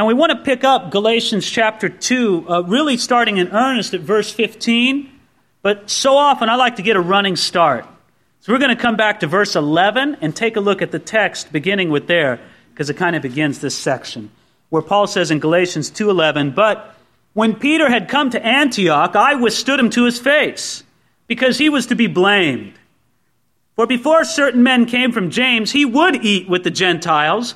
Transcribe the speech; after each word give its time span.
Now, 0.00 0.06
we 0.06 0.14
want 0.14 0.32
to 0.32 0.38
pick 0.38 0.64
up 0.64 0.90
Galatians 0.90 1.46
chapter 1.46 1.90
2, 1.90 2.46
uh, 2.48 2.60
really 2.62 2.96
starting 2.96 3.36
in 3.36 3.48
earnest 3.48 3.92
at 3.92 4.00
verse 4.00 4.32
15, 4.32 5.12
but 5.60 5.90
so 5.90 6.16
often 6.16 6.48
I 6.48 6.54
like 6.54 6.76
to 6.76 6.82
get 6.82 6.96
a 6.96 7.00
running 7.02 7.36
start. 7.36 7.84
So 8.40 8.50
we're 8.50 8.60
going 8.60 8.74
to 8.74 8.80
come 8.80 8.96
back 8.96 9.20
to 9.20 9.26
verse 9.26 9.56
11 9.56 10.16
and 10.22 10.34
take 10.34 10.56
a 10.56 10.60
look 10.60 10.80
at 10.80 10.90
the 10.90 10.98
text 10.98 11.52
beginning 11.52 11.90
with 11.90 12.06
there, 12.06 12.40
because 12.72 12.88
it 12.88 12.96
kind 12.96 13.14
of 13.14 13.20
begins 13.20 13.58
this 13.60 13.76
section, 13.76 14.30
where 14.70 14.80
Paul 14.80 15.06
says 15.06 15.30
in 15.30 15.38
Galatians 15.38 15.90
2.11, 15.90 16.54
But 16.54 16.94
when 17.34 17.54
Peter 17.54 17.90
had 17.90 18.08
come 18.08 18.30
to 18.30 18.42
Antioch, 18.42 19.14
I 19.14 19.34
withstood 19.34 19.78
him 19.78 19.90
to 19.90 20.06
his 20.06 20.18
face, 20.18 20.82
because 21.26 21.58
he 21.58 21.68
was 21.68 21.84
to 21.88 21.94
be 21.94 22.06
blamed. 22.06 22.72
For 23.76 23.86
before 23.86 24.24
certain 24.24 24.62
men 24.62 24.86
came 24.86 25.12
from 25.12 25.28
James, 25.28 25.72
he 25.72 25.84
would 25.84 26.24
eat 26.24 26.48
with 26.48 26.64
the 26.64 26.70
Gentiles, 26.70 27.54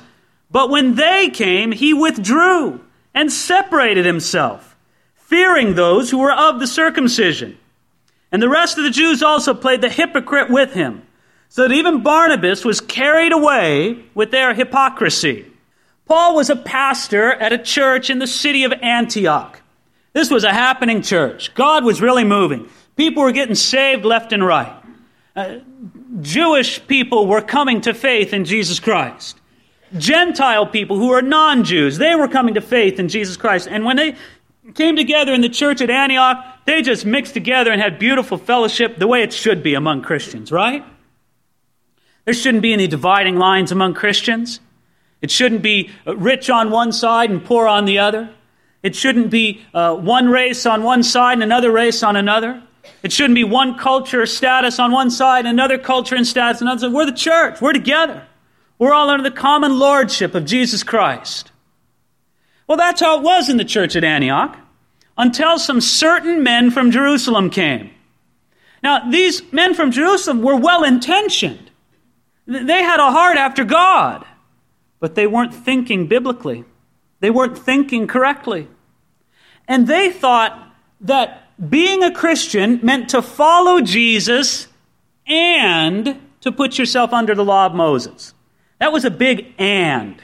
but 0.51 0.69
when 0.69 0.95
they 0.95 1.29
came, 1.29 1.71
he 1.71 1.93
withdrew 1.93 2.81
and 3.13 3.31
separated 3.31 4.05
himself, 4.05 4.75
fearing 5.15 5.75
those 5.75 6.11
who 6.11 6.19
were 6.19 6.31
of 6.31 6.59
the 6.59 6.67
circumcision. 6.67 7.57
And 8.31 8.41
the 8.41 8.49
rest 8.49 8.77
of 8.77 8.83
the 8.83 8.89
Jews 8.89 9.23
also 9.23 9.53
played 9.53 9.81
the 9.81 9.89
hypocrite 9.89 10.49
with 10.49 10.73
him, 10.73 11.03
so 11.49 11.63
that 11.67 11.73
even 11.73 12.03
Barnabas 12.03 12.65
was 12.65 12.81
carried 12.81 13.31
away 13.31 14.03
with 14.13 14.31
their 14.31 14.53
hypocrisy. 14.53 15.45
Paul 16.05 16.35
was 16.35 16.49
a 16.49 16.55
pastor 16.55 17.31
at 17.31 17.53
a 17.53 17.57
church 17.57 18.09
in 18.09 18.19
the 18.19 18.27
city 18.27 18.63
of 18.63 18.73
Antioch. 18.73 19.61
This 20.13 20.29
was 20.29 20.43
a 20.43 20.53
happening 20.53 21.01
church. 21.01 21.53
God 21.55 21.83
was 21.83 22.01
really 22.01 22.23
moving. 22.23 22.69
People 22.95 23.23
were 23.23 23.31
getting 23.31 23.55
saved 23.55 24.05
left 24.05 24.31
and 24.31 24.45
right. 24.45 24.73
Uh, 25.35 25.57
Jewish 26.21 26.85
people 26.87 27.27
were 27.27 27.41
coming 27.41 27.81
to 27.81 27.93
faith 27.93 28.33
in 28.33 28.45
Jesus 28.45 28.79
Christ. 28.79 29.39
Gentile 29.97 30.65
people 30.67 30.97
who 30.97 31.11
are 31.11 31.21
non 31.21 31.63
Jews, 31.63 31.97
they 31.97 32.15
were 32.15 32.27
coming 32.27 32.53
to 32.55 32.61
faith 32.61 32.99
in 32.99 33.07
Jesus 33.07 33.37
Christ. 33.37 33.67
And 33.69 33.85
when 33.85 33.97
they 33.97 34.15
came 34.73 34.95
together 34.95 35.33
in 35.33 35.41
the 35.41 35.49
church 35.49 35.81
at 35.81 35.89
Antioch, 35.89 36.43
they 36.65 36.81
just 36.81 37.05
mixed 37.05 37.33
together 37.33 37.71
and 37.71 37.81
had 37.81 37.99
beautiful 37.99 38.37
fellowship 38.37 38.97
the 38.97 39.07
way 39.07 39.21
it 39.21 39.31
should 39.31 39.61
be 39.61 39.75
among 39.75 40.01
Christians, 40.01 40.51
right? 40.51 40.83
There 42.25 42.33
shouldn't 42.33 42.63
be 42.63 42.73
any 42.73 42.87
dividing 42.87 43.37
lines 43.37 43.71
among 43.71 43.93
Christians. 43.93 44.59
It 45.21 45.31
shouldn't 45.31 45.61
be 45.61 45.91
rich 46.05 46.49
on 46.49 46.71
one 46.71 46.91
side 46.91 47.29
and 47.29 47.43
poor 47.43 47.67
on 47.67 47.85
the 47.85 47.99
other. 47.99 48.29
It 48.81 48.95
shouldn't 48.95 49.29
be 49.29 49.61
uh, 49.73 49.95
one 49.95 50.29
race 50.29 50.65
on 50.65 50.83
one 50.83 51.03
side 51.03 51.33
and 51.33 51.43
another 51.43 51.71
race 51.71 52.03
on 52.03 52.15
another. 52.15 52.61
It 53.01 53.11
shouldn't 53.11 53.35
be 53.35 53.43
one 53.43 53.77
culture 53.77 54.25
status 54.25 54.79
on 54.79 54.91
one 54.91 55.09
side 55.09 55.39
and 55.45 55.47
another 55.47 55.77
culture 55.77 56.15
and 56.15 56.25
status 56.25 56.61
on 56.61 56.67
another. 56.67 56.89
We're 56.89 57.05
the 57.05 57.11
church. 57.11 57.61
We're 57.61 57.73
together. 57.73 58.23
We're 58.77 58.93
all 58.93 59.09
under 59.09 59.27
the 59.27 59.35
common 59.35 59.79
lordship 59.79 60.35
of 60.35 60.45
Jesus 60.45 60.83
Christ. 60.83 61.51
Well, 62.67 62.77
that's 62.77 63.01
how 63.01 63.19
it 63.19 63.23
was 63.23 63.49
in 63.49 63.57
the 63.57 63.65
church 63.65 63.95
at 63.95 64.03
Antioch 64.03 64.57
until 65.17 65.57
some 65.59 65.79
certain 65.79 66.43
men 66.43 66.71
from 66.71 66.91
Jerusalem 66.91 67.49
came. 67.49 67.91
Now, 68.83 69.09
these 69.09 69.41
men 69.51 69.73
from 69.73 69.91
Jerusalem 69.91 70.41
were 70.41 70.57
well 70.57 70.83
intentioned. 70.83 71.71
They 72.45 72.83
had 72.83 72.99
a 72.99 73.11
heart 73.11 73.37
after 73.37 73.63
God, 73.63 74.25
but 74.99 75.15
they 75.15 75.25
weren't 75.25 75.53
thinking 75.53 76.07
biblically. 76.07 76.65
They 77.19 77.31
weren't 77.31 77.57
thinking 77.57 78.05
correctly. 78.05 78.67
And 79.67 79.87
they 79.87 80.11
thought 80.11 80.75
that 81.01 81.49
being 81.69 82.03
a 82.03 82.13
Christian 82.13 82.79
meant 82.83 83.09
to 83.09 83.21
follow 83.21 83.81
Jesus 83.81 84.67
and 85.25 86.21
to 86.41 86.51
put 86.51 86.77
yourself 86.77 87.13
under 87.13 87.33
the 87.33 87.43
law 87.43 87.65
of 87.65 87.73
Moses. 87.73 88.34
That 88.79 88.91
was 88.91 89.05
a 89.05 89.11
big 89.11 89.53
and. 89.57 90.21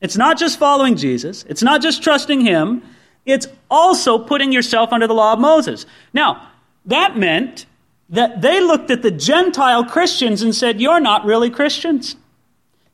It's 0.00 0.16
not 0.16 0.38
just 0.38 0.58
following 0.58 0.96
Jesus, 0.96 1.44
it's 1.48 1.62
not 1.62 1.80
just 1.82 2.02
trusting 2.02 2.42
Him, 2.42 2.82
it's 3.24 3.46
also 3.70 4.18
putting 4.18 4.52
yourself 4.52 4.92
under 4.92 5.06
the 5.06 5.14
law 5.14 5.32
of 5.32 5.40
Moses. 5.40 5.86
Now, 6.12 6.50
that 6.86 7.16
meant 7.16 7.66
that 8.10 8.42
they 8.42 8.60
looked 8.60 8.90
at 8.90 9.02
the 9.02 9.10
Gentile 9.10 9.84
Christians 9.84 10.42
and 10.42 10.54
said, 10.54 10.80
You're 10.80 11.00
not 11.00 11.24
really 11.24 11.50
Christians. 11.50 12.16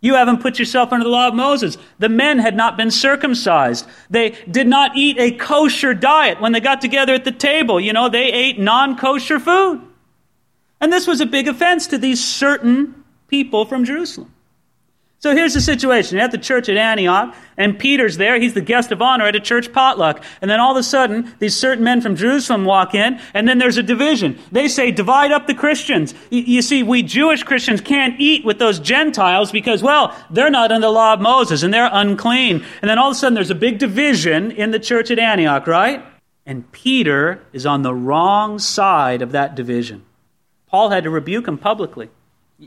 You 0.03 0.15
haven't 0.15 0.41
put 0.41 0.59
yourself 0.59 0.93
under 0.93 1.05
the 1.05 1.11
law 1.11 1.29
of 1.29 1.35
Moses. 1.35 1.77
The 1.99 2.09
men 2.09 2.39
had 2.39 2.57
not 2.57 2.79
been 2.79 2.91
circumcised. 2.91 3.87
They 4.09 4.31
did 4.51 4.67
not 4.67 4.97
eat 4.97 5.19
a 5.19 5.33
kosher 5.33 5.93
diet 5.93 6.41
when 6.41 6.53
they 6.53 6.61
got 6.61 6.81
together 6.81 7.13
at 7.13 7.25
the 7.25 7.33
table. 7.33 7.79
You 7.79 7.93
know, 7.93 8.09
they 8.09 8.33
ate 8.33 8.59
non 8.59 8.97
kosher 8.97 9.39
food. 9.39 9.83
And 10.81 10.91
this 10.91 11.07
was 11.07 11.21
a 11.21 11.27
big 11.27 11.49
offense 11.49 11.89
to 11.89 11.99
these 11.99 12.25
certain 12.25 13.00
people 13.31 13.65
from 13.65 13.85
Jerusalem. 13.85 14.35
So 15.23 15.35
here's 15.35 15.53
the 15.53 15.61
situation. 15.61 16.17
You're 16.17 16.25
at 16.25 16.31
the 16.31 16.39
church 16.39 16.71
at 16.71 16.79
Antioch, 16.79 17.37
and 17.59 17.79
Peter's 17.79 18.17
there. 18.17 18.41
He's 18.41 18.55
the 18.55 18.63
guest 18.63 18.91
of 18.91 19.03
honor 19.03 19.27
at 19.27 19.37
a 19.37 19.41
church 19.41 19.71
potluck. 19.71 20.25
And 20.41 20.51
then 20.51 20.61
all 20.61 20.71
of 20.71 20.79
a 20.79 20.83
sudden, 20.83 21.35
these 21.41 21.55
certain 21.55 21.85
men 21.85 22.01
from 22.01 22.17
Jerusalem 22.17 22.65
walk 22.65 22.95
in, 22.95 23.21
and 23.35 23.47
then 23.47 23.59
there's 23.59 23.77
a 23.77 23.83
division. 23.83 24.39
They 24.51 24.67
say, 24.67 24.91
divide 24.91 25.31
up 25.31 25.47
the 25.47 25.55
Christians. 25.55 26.15
You 26.31 26.63
see, 26.63 26.83
we 26.83 27.03
Jewish 27.03 27.43
Christians 27.43 27.83
can't 27.83 28.19
eat 28.19 28.47
with 28.47 28.59
those 28.59 28.81
Gentiles 28.81 29.53
because, 29.53 29.83
well, 29.83 30.17
they're 30.31 30.49
not 30.49 30.73
under 30.73 30.87
the 30.87 30.91
law 30.91 31.13
of 31.13 31.21
Moses, 31.21 31.63
and 31.63 31.73
they're 31.73 31.91
unclean. 31.93 32.65
And 32.81 32.89
then 32.89 32.99
all 32.99 33.11
of 33.11 33.13
a 33.13 33.19
sudden, 33.19 33.35
there's 33.35 33.51
a 33.51 33.55
big 33.55 33.79
division 33.79 34.51
in 34.53 34.71
the 34.71 34.81
church 34.81 35.11
at 35.11 35.19
Antioch, 35.19 35.67
right? 35.67 36.03
And 36.47 36.73
Peter 36.73 37.45
is 37.53 37.67
on 37.67 37.83
the 37.83 37.95
wrong 37.95 38.59
side 38.59 39.21
of 39.21 39.33
that 39.33 39.55
division. 39.55 40.07
Paul 40.67 40.89
had 40.89 41.05
to 41.05 41.11
rebuke 41.11 41.47
him 41.47 41.59
publicly. 41.59 42.09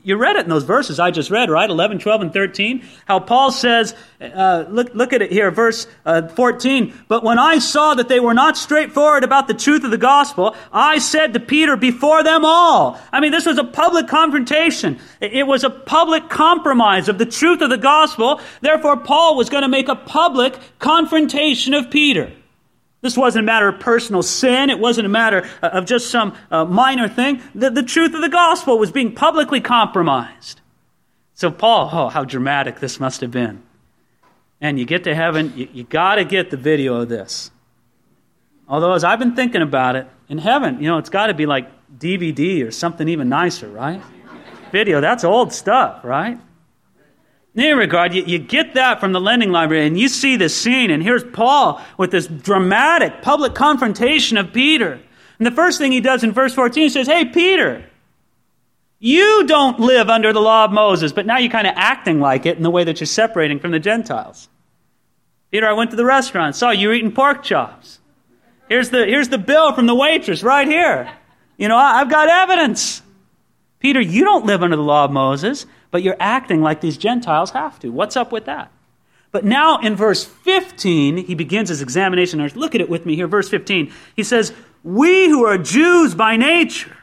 You 0.02 0.18
read 0.18 0.38
it 0.38 0.46
in 0.46 0.50
those 0.50 0.64
verses 0.64 1.00
I 1.00 1.12
just 1.12 1.30
read, 1.30 1.52
right? 1.52 1.70
11, 1.70 2.00
12, 2.00 2.22
and 2.22 2.34
13. 2.34 2.84
How 3.06 3.20
Paul 3.20 3.52
says, 3.52 3.94
uh, 4.20 4.66
look, 4.68 4.96
look 4.96 5.14
at 5.14 5.22
it 5.22 5.31
here, 5.31 5.52
verse 5.52 5.86
uh, 6.04 6.30
14. 6.30 6.92
But 7.08 7.24
when 7.24 7.38
I 7.38 7.59
saw 7.59 7.94
that 7.94 8.08
they 8.08 8.20
were 8.20 8.34
not 8.34 8.58
straightforward 8.58 9.24
about 9.24 9.48
the 9.48 9.54
truth 9.54 9.84
of 9.84 9.92
the 9.92 10.00
gospel, 10.00 10.56
I 10.72 10.98
said 10.98 11.34
to 11.34 11.40
Peter 11.40 11.78
before 11.78 12.24
them 12.24 12.44
all. 12.44 13.00
I 13.12 13.20
mean, 13.20 13.31
this 13.31 13.46
was 13.46 13.59
a 13.59 13.64
public 13.64 14.08
confrontation. 14.08 15.00
It 15.22 15.46
was 15.46 15.64
a 15.64 15.70
public 15.70 16.28
compromise 16.28 17.08
of 17.08 17.20
the 17.20 17.28
truth 17.28 17.62
of 17.62 17.70
the 17.70 17.78
gospel. 17.78 18.42
Therefore, 18.62 18.98
Paul 18.98 19.38
was 19.38 19.52
going 19.52 19.62
to 19.62 19.68
make 19.68 19.90
a 19.90 19.96
public 19.96 20.58
confrontation 20.80 21.75
of 21.75 21.92
Peter. 21.92 22.34
This 23.03 23.18
wasn't 23.18 23.44
a 23.44 23.46
matter 23.46 23.68
of 23.68 23.81
personal 23.81 24.24
sin. 24.24 24.69
It 24.69 24.80
wasn't 24.80 25.08
a 25.08 25.09
matter 25.09 25.46
of 25.62 25.86
just 25.86 26.09
some 26.09 26.38
uh, 26.50 26.64
minor 26.64 27.09
thing. 27.09 27.41
The, 27.53 27.69
the 27.69 27.84
truth 27.84 28.14
of 28.16 28.22
the 28.22 28.30
gospel 28.30 28.80
was 28.80 28.94
being 28.94 29.14
publicly 29.14 29.59
compromised. 29.59 30.62
So, 31.34 31.52
Paul, 31.52 31.90
oh, 31.92 32.08
how 32.08 32.24
dramatic 32.24 32.80
this 32.80 33.02
must 33.02 33.19
have 33.19 33.30
been. 33.30 33.62
And 34.62 34.80
you 34.80 34.86
get 34.86 35.03
to 35.03 35.13
heaven, 35.13 35.52
you, 35.53 35.68
you 35.74 35.84
got 35.84 36.16
to 36.16 36.24
get 36.24 36.50
the 36.50 36.56
video 36.56 37.02
of 37.02 37.09
this. 37.09 37.52
Although, 38.69 38.94
as 38.94 39.03
I've 39.03 39.19
been 39.19 39.36
thinking 39.36 39.62
about 39.62 39.97
it, 39.97 40.08
in 40.30 40.38
heaven, 40.38 40.81
you 40.81 40.88
know, 40.88 40.97
it's 40.97 41.09
got 41.09 41.28
to 41.28 41.34
be 41.34 41.46
like 41.46 41.69
DVD 42.00 42.66
or 42.66 42.72
something 42.72 43.09
even 43.09 43.28
nicer, 43.28 43.68
right? 43.68 44.02
Video, 44.72 45.02
that's 45.02 45.25
old 45.25 45.52
stuff, 45.52 46.06
right? 46.06 46.40
In 47.56 47.62
any 47.62 47.74
regard, 47.74 48.14
you, 48.14 48.24
you 48.24 48.40
get 48.40 48.74
that 48.74 49.00
from 49.00 49.12
the 49.12 49.22
lending 49.22 49.52
library 49.52 49.86
and 49.86 50.00
you 50.00 50.09
see 50.09 50.38
this 50.38 50.56
scene, 50.56 50.90
and 50.90 51.03
here's 51.03 51.24
Paul 51.24 51.81
with 51.97 52.12
this 52.12 52.25
dramatic 52.25 53.22
public 53.22 53.53
confrontation 53.53 54.38
of 54.38 54.53
Peter. 54.53 55.00
And 55.38 55.46
the 55.46 55.52
first 55.52 55.78
thing 55.78 55.92
he 55.92 56.02
does 56.02 56.24
in 56.24 56.31
verse 56.31 56.53
14 56.53 56.84
he 56.84 56.90
says, 56.90 57.08
Hey, 57.08 57.25
Peter, 57.25 57.86
you 59.00 59.46
don't 59.46 59.80
live 59.80 60.09
under 60.09 60.34
the 60.34 60.40
law 60.40 60.66
of 60.66 60.72
Moses, 60.72 61.12
but 61.12 61.25
now 61.25 61.38
you're 61.38 61.52
kind 61.52 61.68
of 61.68 61.74
acting 61.75 62.19
like 62.19 62.46
it 62.46 62.58
in 62.58 62.63
the 62.63 62.72
way 62.72 62.86
that 62.86 63.00
you're 63.00 63.06
separating 63.06 63.59
from 63.59 63.72
the 63.72 63.80
Gentiles. 63.80 64.50
Peter, 65.52 65.68
I 65.68 65.74
went 65.74 65.92
to 65.92 65.97
the 65.97 66.06
restaurant, 66.06 66.56
saw 66.56 66.72
you 66.72 66.92
eating 66.92 67.12
pork 67.12 67.44
chops. 67.44 68.00
Here's 68.69 68.90
the, 68.90 69.06
here's 69.06 69.30
the 69.30 69.38
bill 69.38 69.74
from 69.74 69.86
the 69.86 69.94
waitress 69.94 70.42
right 70.42 70.68
here. 70.68 71.12
You 71.58 71.68
know, 71.68 71.78
I've 71.78 72.09
got 72.09 72.30
evidence. 72.30 73.03
Peter, 73.80 74.02
you 74.02 74.24
don't 74.24 74.46
live 74.46 74.63
under 74.63 74.78
the 74.78 74.81
law 74.81 75.06
of 75.06 75.12
Moses, 75.12 75.66
but 75.94 76.02
you're 76.02 76.18
acting 76.20 76.64
like 76.64 76.81
these 76.81 76.98
Gentiles 76.98 77.52
have 77.52 77.78
to. 77.78 77.92
What's 77.92 78.18
up 78.18 78.31
with 78.31 78.46
that? 78.46 78.72
But 79.31 79.46
now 79.46 79.78
in 79.78 79.96
verse 79.96 80.26
15, 80.26 81.18
he 81.18 81.36
begins 81.36 81.69
his 81.69 81.84
examination. 81.84 82.40
Look 82.56 82.74
at 82.74 82.81
it 82.81 82.90
with 82.90 83.06
me 83.06 83.16
here, 83.16 83.28
verse 83.28 83.48
15. 83.48 83.94
He 84.16 84.24
says, 84.24 84.54
We 84.84 85.30
who 85.30 85.45
are 85.45 85.60
Jews 85.60 86.16
by 86.16 86.36
nature, 86.36 86.98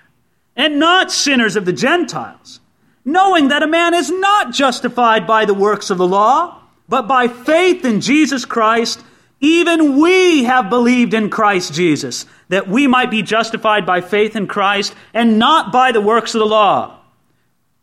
and 0.56 0.80
not 0.80 1.12
sinners 1.12 1.54
of 1.54 1.66
the 1.66 1.72
Gentiles, 1.72 2.58
knowing 3.04 3.46
that 3.46 3.62
a 3.62 3.68
man 3.68 3.94
is 3.94 4.10
not 4.10 4.52
justified 4.52 5.24
by 5.24 5.44
the 5.44 5.54
works 5.54 5.90
of 5.90 5.98
the 5.98 6.06
law, 6.06 6.60
but 6.88 7.06
by 7.06 7.28
faith 7.28 7.84
in 7.84 8.00
Jesus 8.00 8.44
Christ, 8.44 9.04
even 9.38 10.00
we 10.00 10.42
have 10.42 10.68
believed 10.68 11.14
in 11.14 11.30
Christ 11.30 11.74
Jesus, 11.74 12.26
that 12.48 12.66
we 12.66 12.88
might 12.88 13.12
be 13.12 13.22
justified 13.22 13.86
by 13.86 14.00
faith 14.00 14.34
in 14.34 14.48
Christ 14.48 14.96
and 15.14 15.38
not 15.38 15.70
by 15.70 15.92
the 15.92 16.00
works 16.00 16.34
of 16.34 16.40
the 16.40 16.46
law. 16.46 16.99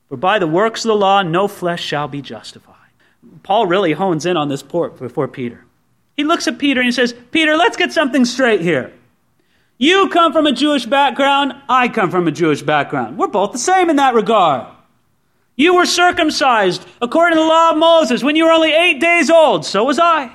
For 0.09 0.17
by 0.17 0.39
the 0.39 0.47
works 0.47 0.85
of 0.85 0.89
the 0.89 0.95
law, 0.95 1.21
no 1.21 1.47
flesh 1.47 1.83
shall 1.83 2.07
be 2.07 2.21
justified. 2.21 2.75
Paul 3.43 3.67
really 3.67 3.93
hones 3.93 4.25
in 4.25 4.37
on 4.37 4.49
this 4.49 4.63
port 4.63 4.97
before 4.97 5.27
Peter. 5.27 5.65
He 6.15 6.23
looks 6.23 6.47
at 6.47 6.57
Peter 6.57 6.79
and 6.79 6.87
he 6.87 6.91
says, 6.91 7.13
Peter, 7.31 7.55
let's 7.55 7.77
get 7.77 7.91
something 7.91 8.25
straight 8.25 8.61
here. 8.61 8.93
You 9.77 10.09
come 10.09 10.33
from 10.33 10.47
a 10.47 10.51
Jewish 10.51 10.85
background, 10.85 11.53
I 11.69 11.87
come 11.89 12.09
from 12.09 12.27
a 12.27 12.31
Jewish 12.31 12.63
background. 12.63 13.17
We're 13.17 13.27
both 13.27 13.51
the 13.51 13.59
same 13.59 13.89
in 13.89 13.97
that 13.97 14.15
regard. 14.15 14.67
You 15.55 15.75
were 15.75 15.85
circumcised 15.85 16.85
according 17.01 17.37
to 17.37 17.41
the 17.41 17.47
law 17.47 17.71
of 17.71 17.77
Moses 17.77 18.23
when 18.23 18.35
you 18.35 18.45
were 18.45 18.51
only 18.51 18.73
eight 18.73 18.99
days 18.99 19.29
old. 19.29 19.65
So 19.65 19.83
was 19.83 19.99
I. 19.99 20.31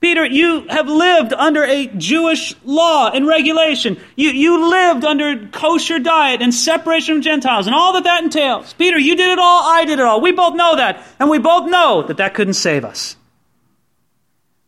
Peter, 0.00 0.24
you 0.24 0.66
have 0.68 0.88
lived 0.88 1.34
under 1.34 1.62
a 1.62 1.86
Jewish 1.86 2.54
law 2.64 3.10
and 3.10 3.26
regulation. 3.26 4.00
You, 4.16 4.30
you 4.30 4.70
lived 4.70 5.04
under 5.04 5.46
kosher 5.48 5.98
diet 5.98 6.40
and 6.40 6.54
separation 6.54 7.16
from 7.16 7.22
Gentiles 7.22 7.66
and 7.66 7.76
all 7.76 7.92
that 7.92 8.04
that 8.04 8.24
entails. 8.24 8.72
Peter, 8.72 8.98
you 8.98 9.14
did 9.14 9.30
it 9.30 9.38
all. 9.38 9.62
I 9.62 9.84
did 9.84 9.98
it 9.98 10.04
all. 10.04 10.22
We 10.22 10.32
both 10.32 10.54
know 10.54 10.76
that. 10.76 11.06
And 11.18 11.28
we 11.28 11.38
both 11.38 11.68
know 11.70 12.02
that 12.04 12.16
that 12.16 12.32
couldn't 12.32 12.54
save 12.54 12.82
us. 12.82 13.16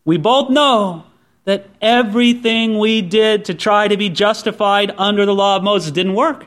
We 0.05 0.17
both 0.17 0.51
know 0.51 1.05
that 1.45 1.67
everything 1.81 2.77
we 2.77 3.01
did 3.01 3.45
to 3.45 3.55
try 3.55 3.87
to 3.87 3.97
be 3.97 4.09
justified 4.09 4.93
under 4.97 5.25
the 5.25 5.33
law 5.33 5.55
of 5.57 5.63
Moses 5.63 5.91
didn't 5.91 6.13
work. 6.13 6.45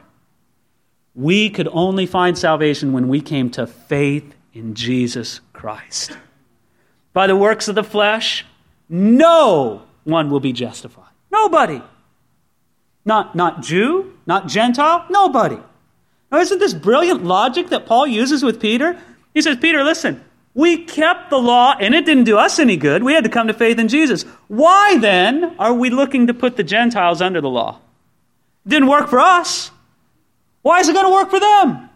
We 1.14 1.50
could 1.50 1.68
only 1.72 2.06
find 2.06 2.38
salvation 2.38 2.92
when 2.92 3.08
we 3.08 3.20
came 3.20 3.50
to 3.50 3.66
faith 3.66 4.34
in 4.52 4.74
Jesus 4.74 5.40
Christ. 5.52 6.16
By 7.12 7.26
the 7.26 7.36
works 7.36 7.66
of 7.68 7.74
the 7.74 7.82
flesh, 7.82 8.44
no 8.88 9.82
one 10.04 10.30
will 10.30 10.40
be 10.40 10.52
justified. 10.52 11.10
Nobody. 11.30 11.82
Not, 13.04 13.34
not 13.34 13.62
Jew, 13.62 14.14
not 14.26 14.48
Gentile, 14.48 15.06
nobody. 15.10 15.58
Now, 16.30 16.38
isn't 16.38 16.58
this 16.58 16.74
brilliant 16.74 17.24
logic 17.24 17.68
that 17.68 17.86
Paul 17.86 18.06
uses 18.06 18.42
with 18.42 18.60
Peter? 18.60 18.98
He 19.32 19.42
says, 19.42 19.56
Peter, 19.56 19.84
listen, 19.84 20.24
we 20.54 20.84
kept 20.84 21.30
the 21.30 21.38
law 21.38 21.76
and 21.78 21.94
it 21.94 22.06
didn't 22.06 22.24
do 22.24 22.38
us 22.38 22.58
any 22.58 22.76
good. 22.76 23.02
We 23.02 23.12
had 23.12 23.24
to 23.24 23.30
come 23.30 23.46
to 23.46 23.54
faith 23.54 23.78
in 23.78 23.88
Jesus. 23.88 24.24
Why 24.48 24.98
then 24.98 25.54
are 25.58 25.74
we 25.74 25.90
looking 25.90 26.26
to 26.26 26.34
put 26.34 26.56
the 26.56 26.64
Gentiles 26.64 27.20
under 27.20 27.40
the 27.40 27.50
law? 27.50 27.78
It 28.64 28.70
didn't 28.70 28.88
work 28.88 29.08
for 29.08 29.20
us. 29.20 29.70
Why 30.62 30.80
is 30.80 30.88
it 30.88 30.94
going 30.94 31.06
to 31.06 31.12
work 31.12 31.30
for 31.30 31.38
them? 31.38 31.90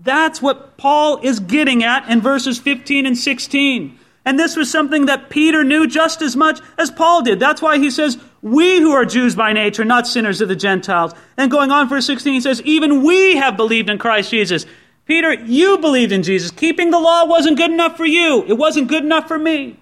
That's 0.00 0.42
what 0.42 0.76
Paul 0.78 1.20
is 1.22 1.38
getting 1.38 1.84
at 1.84 2.08
in 2.08 2.20
verses 2.20 2.58
15 2.58 3.06
and 3.06 3.16
16. 3.16 3.98
And 4.24 4.38
this 4.38 4.56
was 4.56 4.70
something 4.70 5.06
that 5.06 5.30
Peter 5.30 5.64
knew 5.64 5.86
just 5.86 6.22
as 6.22 6.36
much 6.36 6.60
as 6.78 6.90
Paul 6.90 7.22
did. 7.22 7.40
That's 7.40 7.60
why 7.60 7.78
he 7.78 7.90
says, 7.90 8.18
We 8.40 8.78
who 8.78 8.92
are 8.92 9.04
Jews 9.04 9.34
by 9.34 9.52
nature, 9.52 9.84
not 9.84 10.06
sinners 10.06 10.40
of 10.40 10.48
the 10.48 10.56
Gentiles. 10.56 11.12
And 11.36 11.50
going 11.50 11.70
on, 11.70 11.88
verse 11.88 12.06
16, 12.06 12.34
he 12.34 12.40
says, 12.40 12.62
Even 12.62 13.02
we 13.02 13.36
have 13.36 13.56
believed 13.56 13.90
in 13.90 13.98
Christ 13.98 14.30
Jesus. 14.30 14.64
Peter, 15.06 15.34
you 15.34 15.78
believed 15.78 16.12
in 16.12 16.22
Jesus. 16.22 16.52
Keeping 16.52 16.90
the 16.90 17.00
law 17.00 17.26
wasn't 17.26 17.56
good 17.56 17.72
enough 17.72 17.96
for 17.96 18.06
you, 18.06 18.44
it 18.46 18.54
wasn't 18.54 18.88
good 18.88 19.02
enough 19.02 19.26
for 19.26 19.38
me. 19.38 19.76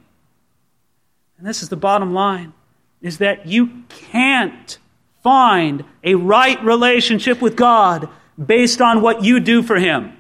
And 1.36 1.46
this 1.46 1.62
is 1.62 1.68
the 1.68 1.76
bottom 1.76 2.12
line 2.12 2.52
is 3.00 3.18
that 3.18 3.46
you 3.46 3.82
can't 3.88 4.78
find 5.22 5.84
a 6.04 6.14
right 6.14 6.62
relationship 6.62 7.40
with 7.40 7.56
God 7.56 8.08
based 8.42 8.80
on 8.80 9.00
what 9.00 9.24
you 9.24 9.40
do 9.40 9.62
for 9.62 9.76
Him. 9.76 10.16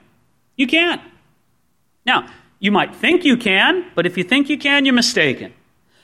You 0.56 0.66
can't. 0.66 1.00
Now, 2.04 2.28
you 2.60 2.70
might 2.70 2.94
think 2.94 3.24
you 3.24 3.36
can, 3.36 3.90
but 3.94 4.06
if 4.06 4.16
you 4.18 4.22
think 4.22 4.48
you 4.48 4.58
can, 4.58 4.84
you're 4.84 4.94
mistaken. 4.94 5.52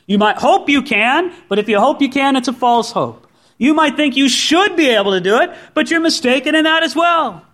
You 0.06 0.18
might 0.18 0.38
hope 0.38 0.68
you 0.68 0.82
can, 0.82 1.32
but 1.48 1.58
if 1.58 1.68
you 1.68 1.78
hope 1.78 2.00
you 2.00 2.08
can, 2.08 2.34
it's 2.34 2.48
a 2.48 2.52
false 2.52 2.90
hope. 2.90 3.26
You 3.58 3.74
might 3.74 3.96
think 3.96 4.16
you 4.16 4.28
should 4.28 4.74
be 4.74 4.88
able 4.88 5.12
to 5.12 5.20
do 5.20 5.40
it, 5.40 5.50
but 5.74 5.90
you're 5.90 6.00
mistaken 6.00 6.54
in 6.54 6.64
that 6.64 6.82
as 6.82 6.96
well. 6.96 7.44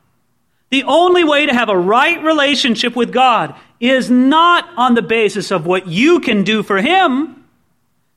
The 0.70 0.84
only 0.84 1.24
way 1.24 1.46
to 1.46 1.54
have 1.54 1.68
a 1.68 1.76
right 1.76 2.22
relationship 2.22 2.96
with 2.96 3.12
God 3.12 3.54
is 3.80 4.10
not 4.10 4.68
on 4.76 4.94
the 4.94 5.02
basis 5.02 5.50
of 5.50 5.66
what 5.66 5.86
you 5.86 6.20
can 6.20 6.44
do 6.44 6.62
for 6.62 6.80
Him, 6.80 7.44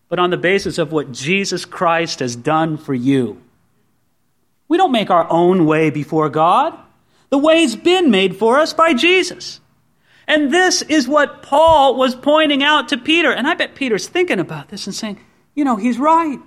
but 0.08 0.20
on 0.20 0.30
the 0.30 0.38
basis 0.38 0.78
of 0.78 0.92
what 0.92 1.12
Jesus 1.12 1.66
Christ 1.66 2.20
has 2.20 2.36
done 2.36 2.78
for 2.78 2.94
you. 2.94 3.42
We 4.68 4.78
don't 4.78 4.92
make 4.92 5.10
our 5.10 5.30
own 5.30 5.66
way 5.66 5.90
before 5.90 6.30
God. 6.30 6.78
The 7.30 7.38
way's 7.38 7.76
been 7.76 8.12
made 8.12 8.36
for 8.38 8.60
us 8.60 8.74
by 8.74 8.94
Jesus. 8.94 9.60
And 10.28 10.54
this 10.54 10.82
is 10.82 11.08
what 11.08 11.42
Paul 11.42 11.96
was 11.96 12.16
pointing 12.16 12.64
out 12.64 12.90
to 12.90 12.98
Peter. 12.98 13.32
And 13.32 13.48
I 13.48 13.54
bet 13.54 13.76
Peter's 13.76 14.08
thinking 14.08 14.40
about 14.40 14.70
this 14.70 14.88
and 14.88 14.96
saying, 14.96 15.20
you 15.54 15.64
know, 15.64 15.76
he's 15.76 15.98
right. 15.98 16.40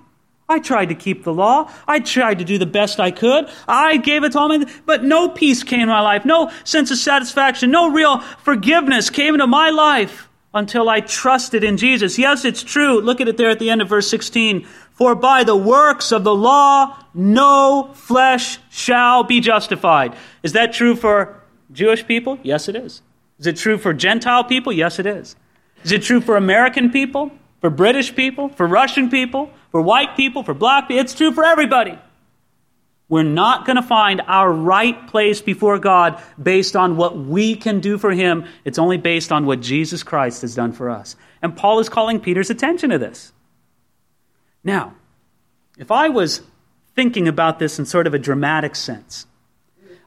I 0.50 0.60
tried 0.60 0.86
to 0.86 0.94
keep 0.94 1.24
the 1.24 1.32
law. 1.32 1.70
I 1.86 2.00
tried 2.00 2.38
to 2.38 2.44
do 2.44 2.56
the 2.56 2.66
best 2.66 2.98
I 2.98 3.10
could. 3.10 3.50
I 3.66 3.98
gave 3.98 4.24
it 4.24 4.32
to 4.32 4.38
all 4.38 4.48
my, 4.48 4.64
but 4.86 5.04
no 5.04 5.28
peace 5.28 5.62
came 5.62 5.80
in 5.80 5.88
my 5.88 6.00
life. 6.00 6.24
No 6.24 6.50
sense 6.64 6.90
of 6.90 6.96
satisfaction. 6.96 7.70
No 7.70 7.90
real 7.90 8.20
forgiveness 8.20 9.10
came 9.10 9.34
into 9.34 9.46
my 9.46 9.68
life 9.68 10.28
until 10.54 10.88
I 10.88 11.00
trusted 11.00 11.62
in 11.62 11.76
Jesus. 11.76 12.18
Yes, 12.18 12.46
it's 12.46 12.62
true. 12.62 13.00
Look 13.00 13.20
at 13.20 13.28
it 13.28 13.36
there 13.36 13.50
at 13.50 13.58
the 13.58 13.68
end 13.68 13.82
of 13.82 13.88
verse 13.88 14.08
16. 14.08 14.66
For 14.92 15.14
by 15.14 15.44
the 15.44 15.54
works 15.54 16.12
of 16.12 16.24
the 16.24 16.34
law, 16.34 16.96
no 17.12 17.90
flesh 17.94 18.58
shall 18.70 19.24
be 19.24 19.40
justified. 19.40 20.16
Is 20.42 20.52
that 20.52 20.72
true 20.72 20.96
for 20.96 21.42
Jewish 21.70 22.06
people? 22.06 22.38
Yes, 22.42 22.68
it 22.68 22.74
is. 22.74 23.02
Is 23.38 23.46
it 23.46 23.56
true 23.56 23.78
for 23.78 23.92
Gentile 23.92 24.44
people? 24.44 24.72
Yes, 24.72 24.98
it 24.98 25.06
is. 25.06 25.36
Is 25.84 25.92
it 25.92 26.02
true 26.02 26.20
for 26.20 26.36
American 26.36 26.90
people? 26.90 27.30
For 27.60 27.70
British 27.70 28.14
people? 28.14 28.48
For 28.48 28.66
Russian 28.66 29.10
people? 29.10 29.50
For 29.70 29.80
white 29.80 30.16
people? 30.16 30.42
For 30.42 30.54
black 30.54 30.88
people? 30.88 31.00
It's 31.00 31.14
true 31.14 31.32
for 31.32 31.44
everybody. 31.44 31.98
We're 33.08 33.22
not 33.22 33.64
going 33.64 33.76
to 33.76 33.82
find 33.82 34.20
our 34.26 34.52
right 34.52 35.06
place 35.08 35.40
before 35.40 35.78
God 35.78 36.22
based 36.40 36.76
on 36.76 36.96
what 36.96 37.16
we 37.16 37.54
can 37.54 37.80
do 37.80 37.96
for 37.96 38.10
Him. 38.10 38.44
It's 38.64 38.78
only 38.78 38.98
based 38.98 39.32
on 39.32 39.46
what 39.46 39.60
Jesus 39.60 40.02
Christ 40.02 40.42
has 40.42 40.54
done 40.54 40.72
for 40.72 40.90
us. 40.90 41.16
And 41.40 41.56
Paul 41.56 41.78
is 41.78 41.88
calling 41.88 42.20
Peter's 42.20 42.50
attention 42.50 42.90
to 42.90 42.98
this. 42.98 43.32
Now, 44.62 44.94
if 45.78 45.90
I 45.90 46.10
was 46.10 46.42
thinking 46.94 47.28
about 47.28 47.58
this 47.58 47.78
in 47.78 47.86
sort 47.86 48.06
of 48.06 48.12
a 48.12 48.18
dramatic 48.18 48.76
sense, 48.76 49.26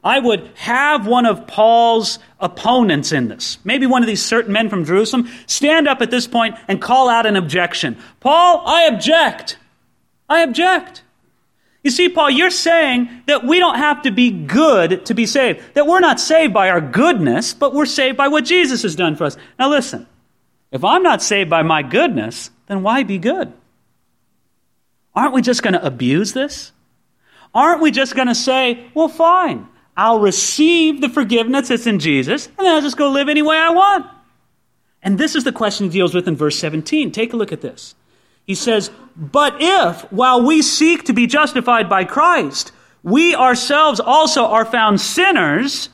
I 0.04 0.18
would 0.18 0.50
have 0.56 1.06
one 1.06 1.26
of 1.26 1.46
Paul's 1.46 2.18
opponents 2.40 3.12
in 3.12 3.28
this, 3.28 3.58
maybe 3.64 3.86
one 3.86 4.02
of 4.02 4.08
these 4.08 4.22
certain 4.22 4.52
men 4.52 4.68
from 4.68 4.84
Jerusalem, 4.84 5.30
stand 5.46 5.86
up 5.86 6.02
at 6.02 6.10
this 6.10 6.26
point 6.26 6.56
and 6.66 6.82
call 6.82 7.08
out 7.08 7.24
an 7.24 7.36
objection. 7.36 7.96
Paul, 8.18 8.62
I 8.66 8.84
object. 8.84 9.58
I 10.28 10.40
object. 10.40 11.02
You 11.84 11.90
see, 11.90 12.08
Paul, 12.08 12.30
you're 12.30 12.50
saying 12.50 13.08
that 13.26 13.44
we 13.44 13.58
don't 13.58 13.76
have 13.76 14.02
to 14.02 14.10
be 14.10 14.30
good 14.30 15.06
to 15.06 15.14
be 15.14 15.26
saved, 15.26 15.60
that 15.74 15.86
we're 15.86 16.00
not 16.00 16.20
saved 16.20 16.52
by 16.52 16.70
our 16.70 16.80
goodness, 16.80 17.54
but 17.54 17.74
we're 17.74 17.86
saved 17.86 18.16
by 18.16 18.28
what 18.28 18.44
Jesus 18.44 18.82
has 18.82 18.96
done 18.96 19.16
for 19.16 19.24
us. 19.24 19.36
Now, 19.58 19.68
listen, 19.68 20.06
if 20.70 20.84
I'm 20.84 21.02
not 21.02 21.22
saved 21.22 21.50
by 21.50 21.62
my 21.62 21.82
goodness, 21.82 22.50
then 22.66 22.82
why 22.82 23.02
be 23.02 23.18
good? 23.18 23.52
Aren't 25.14 25.34
we 25.34 25.42
just 25.42 25.62
going 25.62 25.74
to 25.74 25.84
abuse 25.84 26.32
this? 26.32 26.72
Aren't 27.54 27.82
we 27.82 27.90
just 27.90 28.14
going 28.14 28.28
to 28.28 28.34
say, 28.34 28.86
well, 28.94 29.08
fine, 29.08 29.68
I'll 29.96 30.20
receive 30.20 31.00
the 31.00 31.08
forgiveness 31.08 31.68
that's 31.68 31.86
in 31.86 31.98
Jesus, 31.98 32.46
and 32.46 32.58
then 32.58 32.74
I'll 32.74 32.80
just 32.80 32.96
go 32.96 33.10
live 33.10 33.28
any 33.28 33.42
way 33.42 33.56
I 33.56 33.70
want. 33.70 34.06
And 35.02 35.18
this 35.18 35.34
is 35.34 35.44
the 35.44 35.52
question 35.52 35.86
he 35.86 35.92
deals 35.92 36.14
with 36.14 36.28
in 36.28 36.36
verse 36.36 36.58
17. 36.58 37.10
Take 37.10 37.32
a 37.32 37.36
look 37.36 37.52
at 37.52 37.60
this. 37.60 37.94
He 38.46 38.54
says, 38.54 38.90
But 39.16 39.56
if, 39.58 40.10
while 40.12 40.44
we 40.44 40.62
seek 40.62 41.04
to 41.04 41.12
be 41.12 41.26
justified 41.26 41.88
by 41.88 42.04
Christ, 42.04 42.72
we 43.02 43.34
ourselves 43.34 44.00
also 44.00 44.46
are 44.46 44.64
found 44.64 45.00
sinners, 45.00 45.88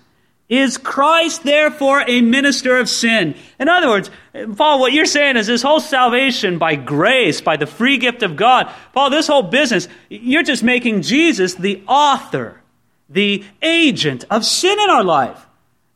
is 0.49 0.78
Christ 0.78 1.43
therefore 1.43 2.05
a 2.07 2.23
minister 2.23 2.78
of 2.78 2.88
sin? 2.88 3.35
In 3.59 3.69
other 3.69 3.88
words, 3.88 4.11
Paul, 4.57 4.81
what 4.81 4.93
you're 4.93 5.05
saying 5.05 5.37
is 5.37 5.47
this 5.47 5.62
whole 5.62 5.81
salvation 5.81 6.59
by 6.59 6.75
grace, 6.75 7.40
by 7.40 7.57
the 7.57 7.67
free 7.67 7.99
gift 7.99 8.23
of 8.23 8.37
God, 8.37 8.73
Paul, 8.95 9.11
this 9.11 9.26
whole 9.26 9.43
business, 9.43 9.88
you're 10.09 10.43
just 10.43 10.62
making 10.62 11.02
Jesus 11.02 11.55
the 11.55 11.83
author 11.87 12.62
the 13.09 13.45
agent 13.62 14.25
of 14.31 14.45
sin 14.45 14.79
in 14.79 14.91
our 14.91 15.05
life. 15.05 15.47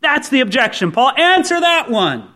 That's 0.00 0.28
the 0.28 0.40
objection, 0.40 0.92
Paul. 0.92 1.12
Answer 1.16 1.60
that 1.60 1.90
one. 1.90 2.28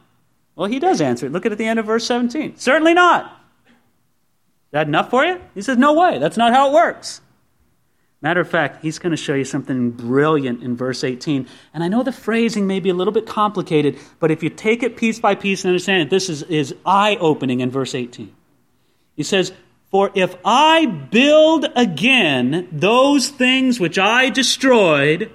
Well, 0.55 0.69
he 0.69 0.79
does 0.79 1.01
answer 1.01 1.27
it. 1.27 1.33
Look 1.33 1.47
at, 1.47 1.53
at 1.53 1.59
the 1.59 1.67
end 1.67 1.79
of 1.79 1.87
verse 1.87 2.07
17. 2.07 2.57
Certainly 2.57 2.95
not. 2.95 3.27
Is 3.67 4.73
that 4.73 4.87
enough 4.87 5.11
for 5.11 5.25
you? 5.25 5.41
He 5.55 5.63
says, 5.63 5.77
No 5.77 5.95
way. 5.95 6.19
That's 6.19 6.37
not 6.37 6.53
how 6.53 6.71
it 6.71 6.75
works. 6.75 7.21
Matter 8.23 8.41
of 8.41 8.49
fact, 8.49 8.83
he's 8.83 8.99
going 8.99 9.11
to 9.11 9.17
show 9.17 9.35
you 9.35 9.45
something 9.45 9.91
brilliant 9.91 10.63
in 10.63 10.75
verse 10.75 11.05
18. 11.05 11.47
And 11.75 11.85
I 11.85 11.89
know 11.89 12.03
the 12.03 12.13
phrasing 12.13 12.67
may 12.67 12.81
be 12.81 12.89
a 12.89 12.95
little 12.95 13.13
bit 13.13 13.27
complicated, 13.27 13.99
but 14.19 14.31
if 14.31 14.43
you 14.43 14.49
take 14.49 14.83
it 14.83 14.97
piece 14.97 15.21
by 15.21 15.35
piece 15.35 15.65
and 15.65 15.71
understand 15.71 16.03
it, 16.03 16.11
this 16.11 16.31
is, 16.31 16.43
is 16.45 16.75
eye 16.85 17.17
opening 17.21 17.61
in 17.61 17.71
verse 17.71 17.95
18. 17.95 18.35
He 19.15 19.23
says, 19.23 19.53
for 19.97 20.11
if 20.15 20.37
I 20.45 20.85
build 20.85 21.65
again 21.75 22.69
those 22.71 23.31
things 23.31 23.81
which 23.81 23.99
I 23.99 24.29
destroyed, 24.29 25.31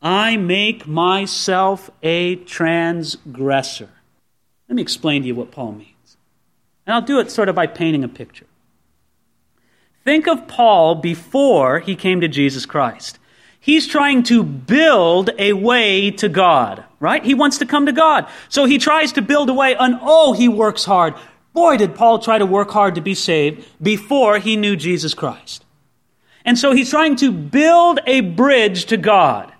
I 0.00 0.38
make 0.38 0.86
myself 0.86 1.90
a 2.02 2.36
transgressor. 2.36 3.90
Let 4.70 4.76
me 4.76 4.80
explain 4.80 5.20
to 5.20 5.28
you 5.28 5.34
what 5.34 5.50
Paul 5.50 5.72
means. 5.72 6.16
And 6.86 6.94
I'll 6.94 7.02
do 7.02 7.18
it 7.18 7.30
sort 7.30 7.50
of 7.50 7.54
by 7.54 7.66
painting 7.66 8.04
a 8.04 8.08
picture. 8.08 8.46
Think 10.02 10.26
of 10.28 10.48
Paul 10.48 10.94
before 10.94 11.80
he 11.80 11.94
came 11.94 12.22
to 12.22 12.28
Jesus 12.28 12.64
Christ. 12.64 13.18
He's 13.60 13.86
trying 13.86 14.22
to 14.22 14.42
build 14.42 15.28
a 15.38 15.52
way 15.52 16.10
to 16.12 16.30
God, 16.30 16.84
right? 17.00 17.22
He 17.22 17.34
wants 17.34 17.58
to 17.58 17.66
come 17.66 17.84
to 17.84 17.92
God. 17.92 18.30
So 18.48 18.64
he 18.64 18.78
tries 18.78 19.12
to 19.12 19.20
build 19.20 19.50
a 19.50 19.54
way, 19.54 19.74
and 19.74 19.98
oh, 20.00 20.32
he 20.32 20.48
works 20.48 20.86
hard. 20.86 21.12
Boy, 21.54 21.76
did 21.78 21.94
Paul 21.94 22.18
try 22.18 22.36
to 22.36 22.44
work 22.44 22.70
hard 22.70 22.96
to 22.96 23.00
be 23.00 23.14
saved 23.14 23.66
before 23.80 24.38
he 24.38 24.56
knew 24.56 24.76
Jesus 24.76 25.14
Christ. 25.14 25.64
And 26.44 26.58
so 26.58 26.72
he's 26.72 26.90
trying 26.90 27.16
to 27.16 27.32
build 27.32 28.00
a 28.06 28.20
bridge 28.20 28.86
to 28.86 28.98
God. 28.98 29.52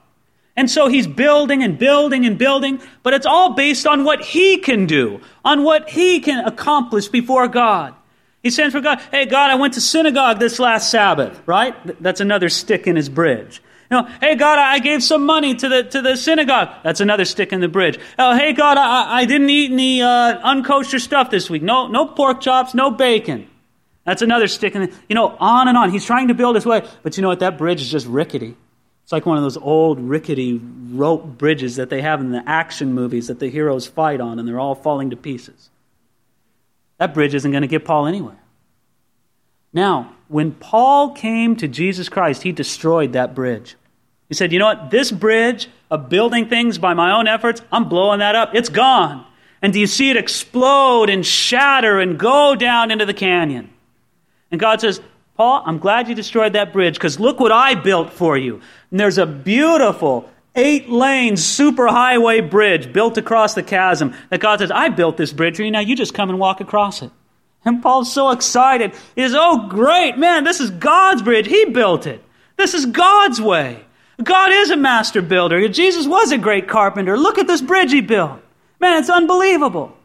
And 0.57 0.71
so 0.71 0.89
he's 0.89 1.07
building 1.07 1.63
and 1.63 1.79
building 1.79 2.27
and 2.27 2.37
building, 2.37 2.81
but 3.03 3.15
it's 3.15 3.27
all 3.27 3.55
based 3.55 3.87
on 3.87 4.05
what 4.05 4.23
he 4.23 4.59
can 4.59 4.87
do, 4.87 5.21
on 5.45 5.65
what 5.65 5.89
he 5.89 6.21
can 6.21 6.45
accomplish 6.45 7.09
before 7.09 7.49
God. 7.49 7.95
He 8.43 8.51
sends 8.51 8.75
for 8.75 8.81
God. 8.81 9.01
Hey, 9.11 9.25
God, 9.25 9.51
I 9.51 9.55
went 9.55 9.75
to 9.75 9.81
synagogue 9.81 10.39
this 10.39 10.59
last 10.59 10.91
Sabbath, 10.91 11.41
right? 11.47 11.75
That's 12.03 12.21
another 12.21 12.49
stick 12.49 12.87
in 12.87 12.95
his 12.95 13.09
bridge. 13.09 13.63
Know, 13.95 14.09
hey 14.21 14.35
God, 14.35 14.59
I 14.59 14.79
gave 14.79 15.03
some 15.03 15.25
money 15.25 15.55
to 15.55 15.69
the 15.69 15.85
to 15.85 16.03
the 16.03 16.17
synagogue. 16.17 16.69
That's 16.83 17.01
another 17.01 17.25
stick 17.25 17.53
in 17.53 17.61
the 17.61 17.69
bridge. 17.69 17.99
Oh, 18.19 18.37
hey 18.37 18.53
God, 18.53 18.77
I, 18.77 19.21
I 19.21 19.25
didn't 19.25 19.49
eat 19.49 19.71
any 19.71 20.03
uh, 20.03 20.53
unkosher 20.55 21.01
stuff 21.01 21.31
this 21.31 21.49
week. 21.49 21.63
No, 21.63 21.87
no 21.87 22.07
pork 22.07 22.41
chops, 22.41 22.75
no 22.75 22.91
bacon. 22.91 23.49
That's 24.05 24.21
another 24.21 24.49
stick 24.49 24.75
in 24.75 24.83
the, 24.83 24.93
you 25.09 25.15
know, 25.15 25.35
on 25.41 25.69
and 25.69 25.79
on. 25.79 25.91
He's 25.91 26.05
trying 26.05 26.29
to 26.29 26.35
build 26.35 26.57
his 26.57 26.67
way, 26.67 26.87
but 27.03 27.17
you 27.17 27.23
know 27.23 27.29
what? 27.29 27.41
That 27.41 27.57
bridge 27.57 27.81
is 27.81 27.91
just 27.91 28.07
rickety. 28.07 28.55
It's 29.03 29.13
like 29.13 29.27
one 29.27 29.37
of 29.37 29.43
those 29.43 29.57
old 29.57 30.01
rickety 30.01 30.61
rope 30.91 31.25
bridges 31.25 31.77
that 31.77 31.91
they 31.91 32.03
have 32.03 32.21
in 32.21 32.31
the 32.31 32.43
action 32.47 32.93
movies 32.95 33.29
that 33.29 33.39
the 33.39 33.51
heroes 33.51 33.87
fight 33.87 34.21
on, 34.21 34.39
and 34.39 34.49
they're 34.49 34.61
all 34.61 34.75
falling 34.75 35.11
to 35.11 35.17
pieces. 35.17 35.71
That 36.99 37.13
bridge 37.13 37.35
isn't 37.35 37.51
going 37.51 37.63
to 37.63 37.69
get 37.69 37.85
Paul 37.85 38.07
anywhere. 38.07 38.39
Now, 39.73 40.15
when 40.29 40.53
Paul 40.53 41.11
came 41.13 41.57
to 41.57 41.69
Jesus 41.69 42.09
Christ, 42.09 42.43
he 42.43 42.53
destroyed 42.53 43.13
that 43.13 43.35
bridge. 43.35 43.77
He 44.35 44.37
said, 44.37 44.53
You 44.53 44.59
know 44.59 44.67
what? 44.67 44.91
This 44.91 45.13
bridge 45.13 45.69
of 45.93 46.09
building 46.09 46.49
things 46.49 46.77
by 46.77 46.93
my 46.93 47.13
own 47.17 47.29
efforts, 47.29 47.63
I'm 47.71 47.89
blowing 47.89 48.19
that 48.19 48.35
up. 48.35 48.53
It's 48.53 48.69
gone. 48.69 49.25
And 49.63 49.73
do 49.73 49.79
you 49.79 49.87
see 49.87 50.11
it 50.11 50.17
explode 50.17 51.09
and 51.09 51.25
shatter 51.25 52.01
and 52.01 52.19
go 52.19 52.57
down 52.57 52.91
into 52.91 53.07
the 53.07 53.15
canyon? 53.15 53.71
And 54.51 54.59
God 54.59 54.81
says, 54.81 55.01
Paul, 55.37 55.63
I'm 55.65 55.79
glad 55.79 56.09
you 56.09 56.17
destroyed 56.17 56.55
that 56.55 56.73
bridge 56.73 56.95
because 56.95 57.21
look 57.21 57.39
what 57.39 57.53
I 57.53 57.77
built 57.77 58.13
for 58.13 58.37
you. 58.37 58.61
And 58.91 58.99
there's 58.99 59.19
a 59.19 59.25
beautiful 59.27 60.29
eight 60.57 60.89
lane 60.89 61.35
superhighway 61.35 62.51
bridge 62.51 62.93
built 62.93 63.17
across 63.17 63.55
the 63.55 63.63
chasm 63.63 64.17
that 64.31 64.41
God 64.41 64.59
says, 64.59 64.73
I 64.73 64.89
built 64.89 65.17
this 65.17 65.33
bridge 65.33 65.59
for 65.59 65.63
you. 65.63 65.71
Now 65.71 65.79
you 65.79 65.95
just 65.95 66.13
come 66.13 66.29
and 66.29 66.41
walk 66.41 66.61
across 66.61 67.03
it. 67.03 67.13
And 67.65 67.81
Paul's 67.81 68.13
so 68.13 68.31
excited. 68.31 68.95
He 69.15 69.23
says, 69.23 69.37
Oh, 69.39 69.69
great, 69.69 70.19
man, 70.19 70.43
this 70.43 70.59
is 70.59 70.73
God's 70.73 71.23
bridge. 71.23 71.47
He 71.47 71.67
built 71.67 72.09
it. 72.09 72.21
This 72.57 72.75
is 72.75 72.87
God's 72.87 73.41
way. 73.41 73.84
God 74.23 74.53
is 74.53 74.71
a 74.71 74.77
master 74.77 75.23
builder. 75.23 75.69
Jesus 75.69 76.07
was 76.07 76.31
a 76.33 76.39
great 76.39 76.69
carpenter. 76.69 77.19
Look 77.19 77.39
at 77.39 77.47
this 77.47 77.61
bridge 77.61 77.93
he 77.93 78.01
built. 78.01 78.41
Man, 78.81 78.99
it's 78.99 79.11
unbelievable. 79.11 79.97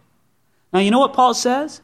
Now, 0.74 0.80
you 0.80 0.92
know 0.92 1.00
what 1.00 1.14
Paul 1.14 1.34
says? 1.34 1.82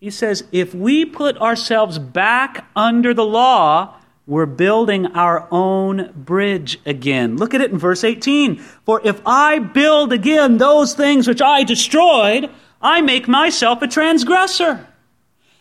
He 0.00 0.10
says, 0.10 0.44
if 0.52 0.74
we 0.74 1.04
put 1.04 1.38
ourselves 1.38 1.98
back 1.98 2.66
under 2.76 3.14
the 3.14 3.24
law, 3.24 3.96
we're 4.26 4.46
building 4.46 5.06
our 5.06 5.48
own 5.50 6.12
bridge 6.14 6.78
again. 6.86 7.36
Look 7.36 7.54
at 7.54 7.60
it 7.60 7.70
in 7.70 7.78
verse 7.78 8.04
18. 8.04 8.56
For 8.56 9.00
if 9.04 9.20
I 9.26 9.58
build 9.58 10.12
again 10.12 10.58
those 10.58 10.94
things 10.94 11.26
which 11.26 11.42
I 11.42 11.64
destroyed, 11.64 12.50
I 12.80 13.00
make 13.00 13.28
myself 13.28 13.82
a 13.82 13.88
transgressor. 13.88 14.86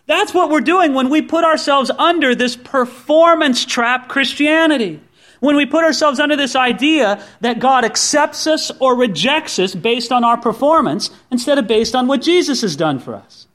That's 0.05 0.33
what 0.33 0.49
we're 0.49 0.61
doing 0.61 0.93
when 0.93 1.09
we 1.09 1.21
put 1.21 1.45
ourselves 1.45 1.89
under 1.91 2.35
this 2.35 2.55
performance 2.55 3.65
trap 3.65 4.09
Christianity. 4.09 4.99
When 5.43 5.57
we 5.57 5.65
put 5.65 5.83
ourselves 5.83 6.21
under 6.21 6.37
this 6.37 6.55
idea 6.55 7.21
that 7.41 7.59
God 7.59 7.83
accepts 7.83 8.47
us 8.47 8.71
or 8.79 8.95
rejects 8.95 9.59
us 9.59 9.75
based 9.75 10.09
on 10.09 10.23
our 10.23 10.37
performance 10.37 11.09
instead 11.31 11.57
of 11.57 11.67
based 11.67 11.95
on 11.95 12.07
what 12.07 12.21
Jesus 12.21 12.61
has 12.61 12.77
done 12.77 12.97
for 12.97 13.13
us. 13.13 13.45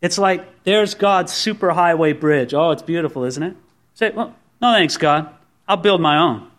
It's 0.00 0.18
like 0.18 0.64
there's 0.64 0.94
God's 0.94 1.32
superhighway 1.32 2.18
bridge. 2.18 2.52
Oh, 2.52 2.72
it's 2.72 2.82
beautiful, 2.82 3.22
isn't 3.22 3.44
it? 3.44 3.56
Say, 3.94 4.10
well, 4.10 4.34
no 4.60 4.72
thanks, 4.72 4.96
God. 4.96 5.32
I'll 5.68 5.76
build 5.76 6.00
my 6.00 6.18
own. 6.18 6.50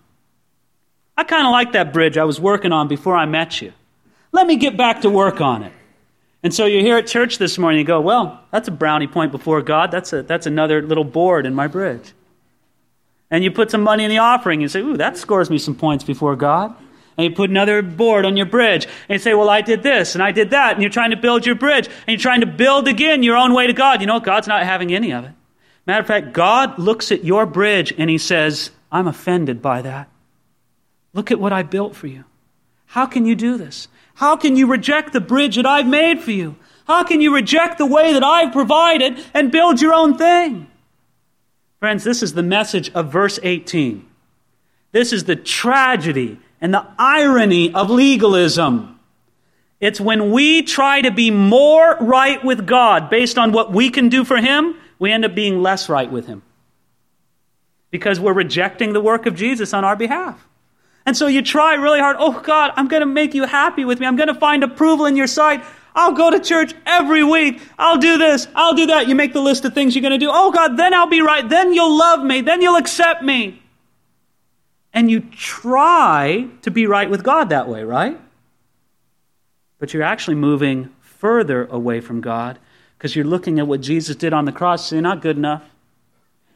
I 1.17 1.25
kind 1.25 1.45
of 1.45 1.51
like 1.51 1.73
that 1.73 1.91
bridge 1.91 2.17
I 2.17 2.23
was 2.23 2.39
working 2.39 2.71
on 2.71 2.87
before 2.87 3.17
I 3.17 3.25
met 3.25 3.61
you. 3.61 3.73
Let 4.31 4.47
me 4.47 4.55
get 4.55 4.77
back 4.77 5.01
to 5.01 5.09
work 5.09 5.41
on 5.41 5.63
it. 5.63 5.73
And 6.43 6.53
so 6.53 6.65
you're 6.65 6.79
here 6.79 6.95
at 6.95 7.07
church 7.07 7.39
this 7.39 7.57
morning, 7.57 7.79
you 7.79 7.85
go, 7.85 7.99
well, 7.99 8.41
that's 8.51 8.69
a 8.69 8.71
brownie 8.71 9.07
point 9.07 9.33
before 9.33 9.61
God. 9.61 9.91
That's, 9.91 10.13
a, 10.13 10.23
that's 10.23 10.45
another 10.45 10.81
little 10.81 11.03
board 11.03 11.45
in 11.45 11.53
my 11.53 11.67
bridge. 11.67 12.13
And 13.33 13.43
you 13.43 13.49
put 13.49 13.71
some 13.71 13.81
money 13.81 14.03
in 14.03 14.11
the 14.11 14.19
offering, 14.19 14.57
and 14.57 14.61
you 14.61 14.67
say, 14.69 14.81
ooh, 14.81 14.95
that 14.97 15.17
scores 15.17 15.49
me 15.49 15.57
some 15.57 15.73
points 15.73 16.03
before 16.03 16.35
God. 16.35 16.75
And 17.17 17.25
you 17.25 17.35
put 17.35 17.49
another 17.49 17.81
board 17.81 18.25
on 18.25 18.37
your 18.37 18.45
bridge, 18.45 18.85
and 18.85 19.15
you 19.15 19.17
say, 19.17 19.33
well, 19.33 19.49
I 19.49 19.61
did 19.61 19.81
this, 19.81 20.13
and 20.13 20.23
I 20.23 20.31
did 20.31 20.51
that, 20.51 20.73
and 20.73 20.83
you're 20.83 20.91
trying 20.91 21.09
to 21.09 21.17
build 21.17 21.43
your 21.43 21.55
bridge, 21.55 21.87
and 21.87 22.09
you're 22.09 22.19
trying 22.19 22.41
to 22.41 22.45
build 22.45 22.87
again 22.87 23.23
your 23.23 23.35
own 23.35 23.55
way 23.55 23.65
to 23.65 23.73
God. 23.73 24.01
You 24.01 24.07
know, 24.07 24.19
God's 24.19 24.47
not 24.47 24.61
having 24.63 24.93
any 24.93 25.11
of 25.11 25.25
it. 25.25 25.31
Matter 25.87 26.01
of 26.01 26.07
fact, 26.07 26.33
God 26.33 26.77
looks 26.77 27.11
at 27.11 27.25
your 27.25 27.45
bridge 27.45 27.93
and 27.97 28.09
he 28.09 28.17
says, 28.17 28.71
I'm 28.91 29.07
offended 29.07 29.61
by 29.61 29.81
that. 29.81 30.09
Look 31.13 31.31
at 31.31 31.39
what 31.39 31.51
I 31.51 31.63
built 31.63 31.95
for 31.95 32.07
you. 32.07 32.23
How 32.85 33.05
can 33.05 33.25
you 33.25 33.35
do 33.35 33.57
this? 33.57 33.87
How 34.15 34.37
can 34.37 34.55
you 34.55 34.67
reject 34.67 35.11
the 35.11 35.19
bridge 35.19 35.55
that 35.57 35.65
I've 35.65 35.87
made 35.87 36.21
for 36.21 36.31
you? 36.31 36.55
How 36.85 37.03
can 37.03 37.19
you 37.19 37.33
reject 37.33 37.79
the 37.79 37.85
way 37.85 38.13
that 38.13 38.23
I've 38.23 38.53
provided 38.53 39.19
and 39.33 39.51
build 39.51 39.81
your 39.81 39.93
own 39.93 40.17
thing? 40.17 40.67
Friends, 41.83 42.05
this 42.05 42.23
is 42.23 42.33
the 42.33 42.43
message 42.43 42.93
of 42.93 43.11
verse 43.11 43.41
18. 43.43 44.07
This 44.93 45.11
is 45.11 45.25
the 45.25 45.35
tragedy 45.35 46.39
and 46.61 46.73
the 46.73 46.87
irony 46.97 47.73
of 47.73 47.89
legalism. 47.89 48.97
It's 49.81 49.99
when 49.99 50.31
we 50.31 50.61
try 50.61 51.01
to 51.01 51.11
be 51.11 51.29
more 51.29 51.97
right 51.99 52.41
with 52.41 52.65
God 52.65 53.09
based 53.09 53.37
on 53.37 53.51
what 53.51 53.73
we 53.73 53.89
can 53.89 54.07
do 54.07 54.23
for 54.23 54.37
Him, 54.37 54.77
we 54.97 55.11
end 55.11 55.25
up 55.25 55.35
being 55.35 55.61
less 55.61 55.89
right 55.89 56.09
with 56.09 56.25
Him. 56.25 56.41
Because 57.91 58.17
we're 58.17 58.31
rejecting 58.31 58.93
the 58.93 59.01
work 59.01 59.25
of 59.25 59.35
Jesus 59.35 59.73
on 59.73 59.83
our 59.83 59.97
behalf. 59.97 60.47
And 61.05 61.17
so 61.17 61.27
you 61.27 61.41
try 61.41 61.73
really 61.73 61.99
hard. 61.99 62.15
Oh, 62.17 62.39
God, 62.39 62.71
I'm 62.77 62.87
going 62.87 63.01
to 63.01 63.05
make 63.05 63.33
you 63.33 63.43
happy 63.43 63.83
with 63.83 63.99
me. 63.99 64.05
I'm 64.05 64.15
going 64.15 64.33
to 64.33 64.35
find 64.35 64.63
approval 64.63 65.05
in 65.05 65.17
your 65.17 65.27
sight. 65.27 65.61
I'll 65.95 66.13
go 66.13 66.31
to 66.31 66.39
church 66.39 66.73
every 66.85 67.23
week. 67.23 67.61
I'll 67.77 67.97
do 67.97 68.17
this. 68.17 68.47
I'll 68.55 68.73
do 68.73 68.87
that. 68.87 69.07
You 69.07 69.15
make 69.15 69.33
the 69.33 69.41
list 69.41 69.65
of 69.65 69.73
things 69.73 69.95
you're 69.95 70.01
going 70.01 70.11
to 70.11 70.17
do. 70.17 70.29
Oh, 70.31 70.51
God, 70.51 70.77
then 70.77 70.93
I'll 70.93 71.07
be 71.07 71.21
right. 71.21 71.47
Then 71.47 71.73
you'll 71.73 71.97
love 71.97 72.23
me. 72.23 72.41
Then 72.41 72.61
you'll 72.61 72.77
accept 72.77 73.23
me. 73.23 73.61
And 74.93 75.09
you 75.09 75.21
try 75.21 76.47
to 76.61 76.71
be 76.71 76.87
right 76.87 77.09
with 77.09 77.23
God 77.23 77.49
that 77.49 77.67
way, 77.67 77.83
right? 77.83 78.19
But 79.79 79.93
you're 79.93 80.03
actually 80.03 80.35
moving 80.35 80.89
further 81.01 81.65
away 81.65 81.99
from 81.99 82.21
God 82.21 82.59
because 82.97 83.15
you're 83.15 83.25
looking 83.25 83.59
at 83.59 83.67
what 83.67 83.81
Jesus 83.81 84.15
did 84.15 84.33
on 84.33 84.45
the 84.45 84.51
cross 84.51 84.91
and 84.91 84.97
say, 84.97 85.01
not 85.01 85.21
good 85.21 85.37
enough. 85.37 85.63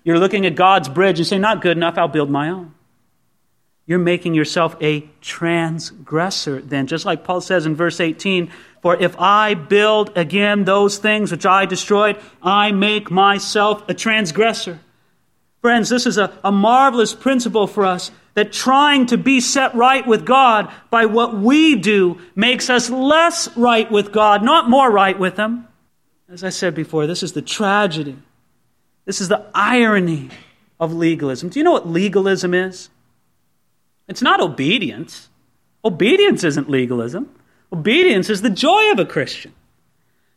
You're 0.03 0.19
looking 0.19 0.45
at 0.45 0.55
God's 0.55 0.87
bridge 0.87 1.19
and 1.19 1.27
saying, 1.27 1.41
not 1.41 1.61
good 1.61 1.77
enough. 1.77 1.97
I'll 1.97 2.07
build 2.07 2.29
my 2.29 2.49
own 2.49 2.73
you're 3.87 3.99
making 3.99 4.33
yourself 4.33 4.75
a 4.81 5.09
transgressor 5.21 6.61
then. 6.61 6.87
Just 6.87 7.05
like 7.05 7.23
Paul 7.23 7.39
says 7.39 7.65
in 7.65 7.73
verse 7.73 8.01
18, 8.01 8.51
For 8.81 9.01
if 9.01 9.17
I 9.17 9.53
build 9.53 10.15
again 10.17 10.65
those 10.65 10.97
things 10.97 11.31
which 11.31 11.45
I 11.45 11.65
destroyed, 11.65 12.19
I 12.43 12.73
make 12.73 13.09
myself 13.09 13.87
a 13.87 13.93
transgressor. 13.93 14.81
Friends, 15.61 15.87
this 15.87 16.05
is 16.05 16.17
a, 16.17 16.37
a 16.43 16.51
marvelous 16.51 17.15
principle 17.15 17.65
for 17.65 17.85
us 17.85 18.11
that 18.33 18.51
trying 18.51 19.07
to 19.07 19.17
be 19.17 19.39
set 19.39 19.73
right 19.73 20.05
with 20.05 20.25
God 20.25 20.71
by 20.89 21.05
what 21.05 21.35
we 21.35 21.75
do 21.75 22.19
makes 22.35 22.69
us 22.69 22.89
less 22.89 23.55
right 23.57 23.89
with 23.89 24.11
God, 24.11 24.43
not 24.43 24.69
more 24.69 24.91
right 24.91 25.17
with 25.17 25.37
Him. 25.37 25.65
As 26.29 26.43
I 26.43 26.49
said 26.49 26.75
before, 26.75 27.07
this 27.07 27.23
is 27.23 27.31
the 27.31 27.41
tragedy. 27.41 28.17
This 29.05 29.21
is 29.21 29.29
the 29.29 29.45
irony 29.55 30.29
of 30.77 30.93
legalism. 30.93 31.49
Do 31.49 31.59
you 31.59 31.63
know 31.63 31.71
what 31.71 31.87
legalism 31.87 32.53
is? 32.53 32.89
It's 34.07 34.21
not 34.21 34.41
obedience. 34.41 35.29
Obedience 35.83 36.43
isn't 36.43 36.69
legalism. 36.69 37.29
Obedience 37.71 38.29
is 38.29 38.41
the 38.41 38.49
joy 38.49 38.91
of 38.91 38.99
a 38.99 39.05
Christian. 39.05 39.53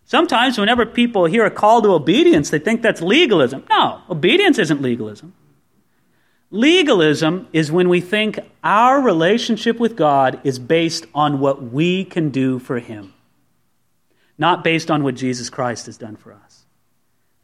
Sometimes, 0.04 0.58
whenever 0.58 0.84
people 0.84 1.26
hear 1.26 1.44
a 1.44 1.50
call 1.50 1.80
to 1.82 1.90
obedience, 1.90 2.50
they 2.50 2.58
think 2.58 2.82
that's 2.82 3.00
legalism. 3.00 3.64
No, 3.70 4.02
obedience 4.10 4.58
isn't 4.58 4.82
legalism. 4.82 5.34
Legalism 6.50 7.46
is 7.52 7.70
when 7.70 7.88
we 7.88 8.00
think 8.00 8.40
our 8.64 9.00
relationship 9.00 9.78
with 9.78 9.96
God 9.96 10.40
is 10.42 10.58
based 10.58 11.06
on 11.14 11.38
what 11.38 11.62
we 11.62 12.04
can 12.04 12.30
do 12.30 12.58
for 12.58 12.80
Him, 12.80 13.14
not 14.36 14.64
based 14.64 14.90
on 14.90 15.04
what 15.04 15.14
Jesus 15.14 15.48
Christ 15.48 15.86
has 15.86 15.96
done 15.96 16.16
for 16.16 16.32
us. 16.32 16.64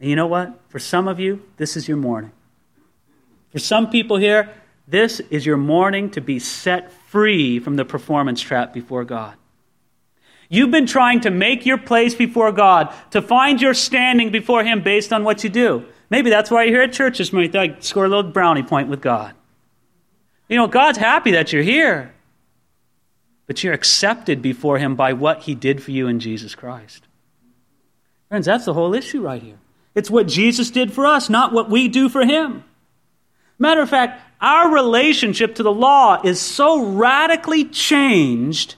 And 0.01 0.09
you 0.09 0.17
know 0.17 0.27
what? 0.27 0.59
For 0.67 0.79
some 0.79 1.07
of 1.07 1.21
you, 1.21 1.41
this 1.55 1.77
is 1.77 1.87
your 1.87 1.95
morning. 1.95 2.33
For 3.51 3.59
some 3.59 3.89
people 3.89 4.17
here, 4.17 4.53
this 4.87 5.19
is 5.19 5.45
your 5.45 5.57
morning 5.57 6.09
to 6.11 6.21
be 6.21 6.39
set 6.39 6.91
free 6.91 7.59
from 7.59 7.75
the 7.75 7.85
performance 7.85 8.41
trap 8.41 8.73
before 8.73 9.03
God. 9.03 9.35
You've 10.49 10.71
been 10.71 10.85
trying 10.85 11.21
to 11.21 11.29
make 11.29 11.65
your 11.65 11.77
place 11.77 12.15
before 12.15 12.53
God, 12.53 12.93
to 13.11 13.21
find 13.21 13.61
your 13.61 13.73
standing 13.73 14.31
before 14.31 14.63
Him 14.63 14.81
based 14.81 15.11
on 15.11 15.25
what 15.25 15.43
you 15.43 15.49
do. 15.49 15.85
Maybe 16.09 16.29
that's 16.29 16.49
why 16.49 16.63
you're 16.63 16.75
here 16.75 16.83
at 16.83 16.93
church 16.93 17.17
this 17.17 17.33
morning. 17.33 17.53
You 17.53 17.75
score 17.81 18.05
a 18.05 18.07
little 18.07 18.31
brownie 18.31 18.63
point 18.63 18.87
with 18.87 19.01
God. 19.01 19.35
You 20.47 20.55
know, 20.55 20.67
God's 20.67 20.97
happy 20.97 21.31
that 21.31 21.51
you're 21.51 21.63
here, 21.63 22.13
but 23.45 23.61
you're 23.61 23.73
accepted 23.73 24.41
before 24.41 24.77
Him 24.77 24.95
by 24.95 25.11
what 25.11 25.43
He 25.43 25.53
did 25.53 25.83
for 25.83 25.91
you 25.91 26.07
in 26.07 26.21
Jesus 26.21 26.55
Christ. 26.55 27.03
Friends, 28.29 28.45
that's 28.45 28.63
the 28.63 28.73
whole 28.73 28.93
issue 28.93 29.21
right 29.21 29.41
here. 29.41 29.59
It's 29.95 30.09
what 30.09 30.27
Jesus 30.27 30.71
did 30.71 30.93
for 30.93 31.05
us, 31.05 31.29
not 31.29 31.51
what 31.51 31.69
we 31.69 31.89
do 31.89 32.07
for 32.07 32.23
Him. 32.23 32.63
Matter 33.59 33.81
of 33.81 33.89
fact, 33.89 34.21
our 34.39 34.73
relationship 34.73 35.55
to 35.55 35.63
the 35.63 35.71
law 35.71 36.21
is 36.23 36.39
so 36.39 36.83
radically 36.83 37.65
changed 37.65 38.75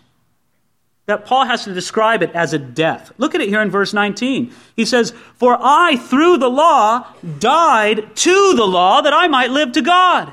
that 1.05 1.25
Paul 1.25 1.45
has 1.45 1.63
to 1.63 1.73
describe 1.73 2.21
it 2.21 2.31
as 2.35 2.53
a 2.53 2.59
death. 2.59 3.11
Look 3.17 3.33
at 3.33 3.41
it 3.41 3.49
here 3.49 3.61
in 3.61 3.71
verse 3.71 3.93
19. 3.93 4.53
He 4.75 4.85
says, 4.85 5.11
For 5.35 5.57
I, 5.59 5.95
through 5.95 6.37
the 6.37 6.49
law, 6.49 7.07
died 7.39 8.15
to 8.17 8.53
the 8.55 8.67
law 8.67 9.01
that 9.01 9.11
I 9.11 9.27
might 9.27 9.49
live 9.49 9.71
to 9.71 9.81
God. 9.81 10.31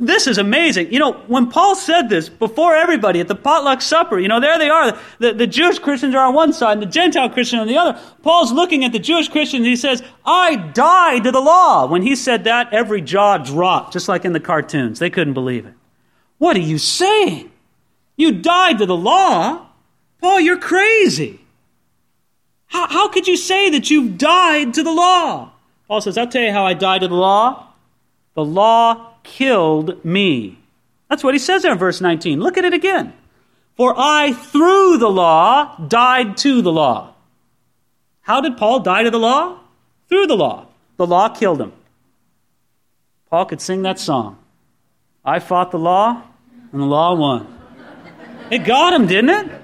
This 0.00 0.28
is 0.28 0.38
amazing. 0.38 0.92
You 0.92 1.00
know, 1.00 1.12
when 1.26 1.50
Paul 1.50 1.74
said 1.74 2.08
this 2.08 2.28
before 2.28 2.76
everybody 2.76 3.18
at 3.18 3.26
the 3.26 3.34
potluck 3.34 3.82
supper, 3.82 4.20
you 4.20 4.28
know, 4.28 4.38
there 4.38 4.56
they 4.56 4.70
are. 4.70 4.96
The, 5.18 5.32
the 5.32 5.46
Jewish 5.46 5.80
Christians 5.80 6.14
are 6.14 6.24
on 6.24 6.34
one 6.34 6.52
side 6.52 6.74
and 6.74 6.82
the 6.82 6.86
Gentile 6.86 7.28
Christian 7.28 7.58
on 7.58 7.66
the 7.66 7.76
other. 7.76 8.00
Paul's 8.22 8.52
looking 8.52 8.84
at 8.84 8.92
the 8.92 9.00
Jewish 9.00 9.28
Christians 9.28 9.62
and 9.62 9.66
he 9.66 9.74
says, 9.74 10.04
I 10.24 10.54
died 10.54 11.24
to 11.24 11.32
the 11.32 11.40
law. 11.40 11.86
When 11.86 12.02
he 12.02 12.14
said 12.14 12.44
that, 12.44 12.72
every 12.72 13.00
jaw 13.00 13.38
dropped, 13.38 13.92
just 13.92 14.08
like 14.08 14.24
in 14.24 14.32
the 14.32 14.40
cartoons. 14.40 15.00
They 15.00 15.10
couldn't 15.10 15.34
believe 15.34 15.66
it. 15.66 15.74
What 16.38 16.56
are 16.56 16.60
you 16.60 16.78
saying? 16.78 17.50
You 18.16 18.30
died 18.30 18.78
to 18.78 18.86
the 18.86 18.96
law? 18.96 19.66
Paul, 20.20 20.40
you're 20.40 20.60
crazy. 20.60 21.40
How, 22.66 22.86
how 22.86 23.08
could 23.08 23.26
you 23.26 23.36
say 23.36 23.70
that 23.70 23.90
you've 23.90 24.16
died 24.16 24.74
to 24.74 24.84
the 24.84 24.92
law? 24.92 25.50
Paul 25.88 26.00
says, 26.00 26.16
I'll 26.16 26.28
tell 26.28 26.42
you 26.42 26.52
how 26.52 26.64
I 26.64 26.74
died 26.74 27.00
to 27.00 27.08
the 27.08 27.14
law. 27.14 27.66
The 28.34 28.44
law 28.44 29.07
killed 29.28 30.04
me. 30.04 30.58
That's 31.08 31.22
what 31.22 31.34
he 31.34 31.38
says 31.38 31.62
there 31.62 31.72
in 31.72 31.78
verse 31.78 32.00
19. 32.00 32.40
Look 32.40 32.58
at 32.58 32.64
it 32.64 32.74
again. 32.74 33.12
For 33.76 33.94
I, 33.96 34.32
through 34.32 34.98
the 34.98 35.08
law, 35.08 35.76
died 35.76 36.36
to 36.38 36.62
the 36.62 36.72
law. 36.72 37.14
How 38.22 38.40
did 38.40 38.56
Paul 38.56 38.80
die 38.80 39.04
to 39.04 39.10
the 39.10 39.18
law? 39.18 39.60
Through 40.08 40.26
the 40.26 40.36
law. 40.36 40.66
The 40.96 41.06
law 41.06 41.28
killed 41.28 41.60
him. 41.60 41.72
Paul 43.30 43.46
could 43.46 43.60
sing 43.60 43.82
that 43.82 43.98
song. 43.98 44.38
I 45.24 45.38
fought 45.38 45.70
the 45.70 45.78
law, 45.78 46.22
and 46.72 46.80
the 46.80 46.86
law 46.86 47.14
won. 47.14 47.46
It 48.50 48.64
got 48.64 48.92
him, 48.92 49.06
didn't 49.06 49.30
it? 49.30 49.62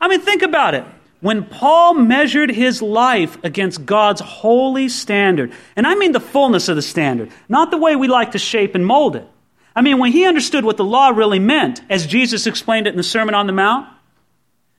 I 0.00 0.08
mean, 0.08 0.20
think 0.20 0.42
about 0.42 0.74
it. 0.74 0.84
When 1.20 1.44
Paul 1.44 1.94
measured 1.94 2.50
his 2.50 2.80
life 2.80 3.42
against 3.44 3.84
God's 3.84 4.22
holy 4.22 4.88
standard, 4.88 5.52
and 5.76 5.86
I 5.86 5.94
mean 5.94 6.12
the 6.12 6.20
fullness 6.20 6.68
of 6.68 6.76
the 6.76 6.82
standard, 6.82 7.30
not 7.48 7.70
the 7.70 7.76
way 7.76 7.94
we 7.94 8.08
like 8.08 8.32
to 8.32 8.38
shape 8.38 8.74
and 8.74 8.86
mold 8.86 9.16
it. 9.16 9.28
I 9.76 9.82
mean, 9.82 9.98
when 9.98 10.12
he 10.12 10.24
understood 10.24 10.64
what 10.64 10.78
the 10.78 10.84
law 10.84 11.10
really 11.10 11.38
meant, 11.38 11.82
as 11.90 12.06
Jesus 12.06 12.46
explained 12.46 12.86
it 12.86 12.90
in 12.90 12.96
the 12.96 13.02
Sermon 13.02 13.34
on 13.34 13.46
the 13.46 13.52
Mount. 13.52 13.88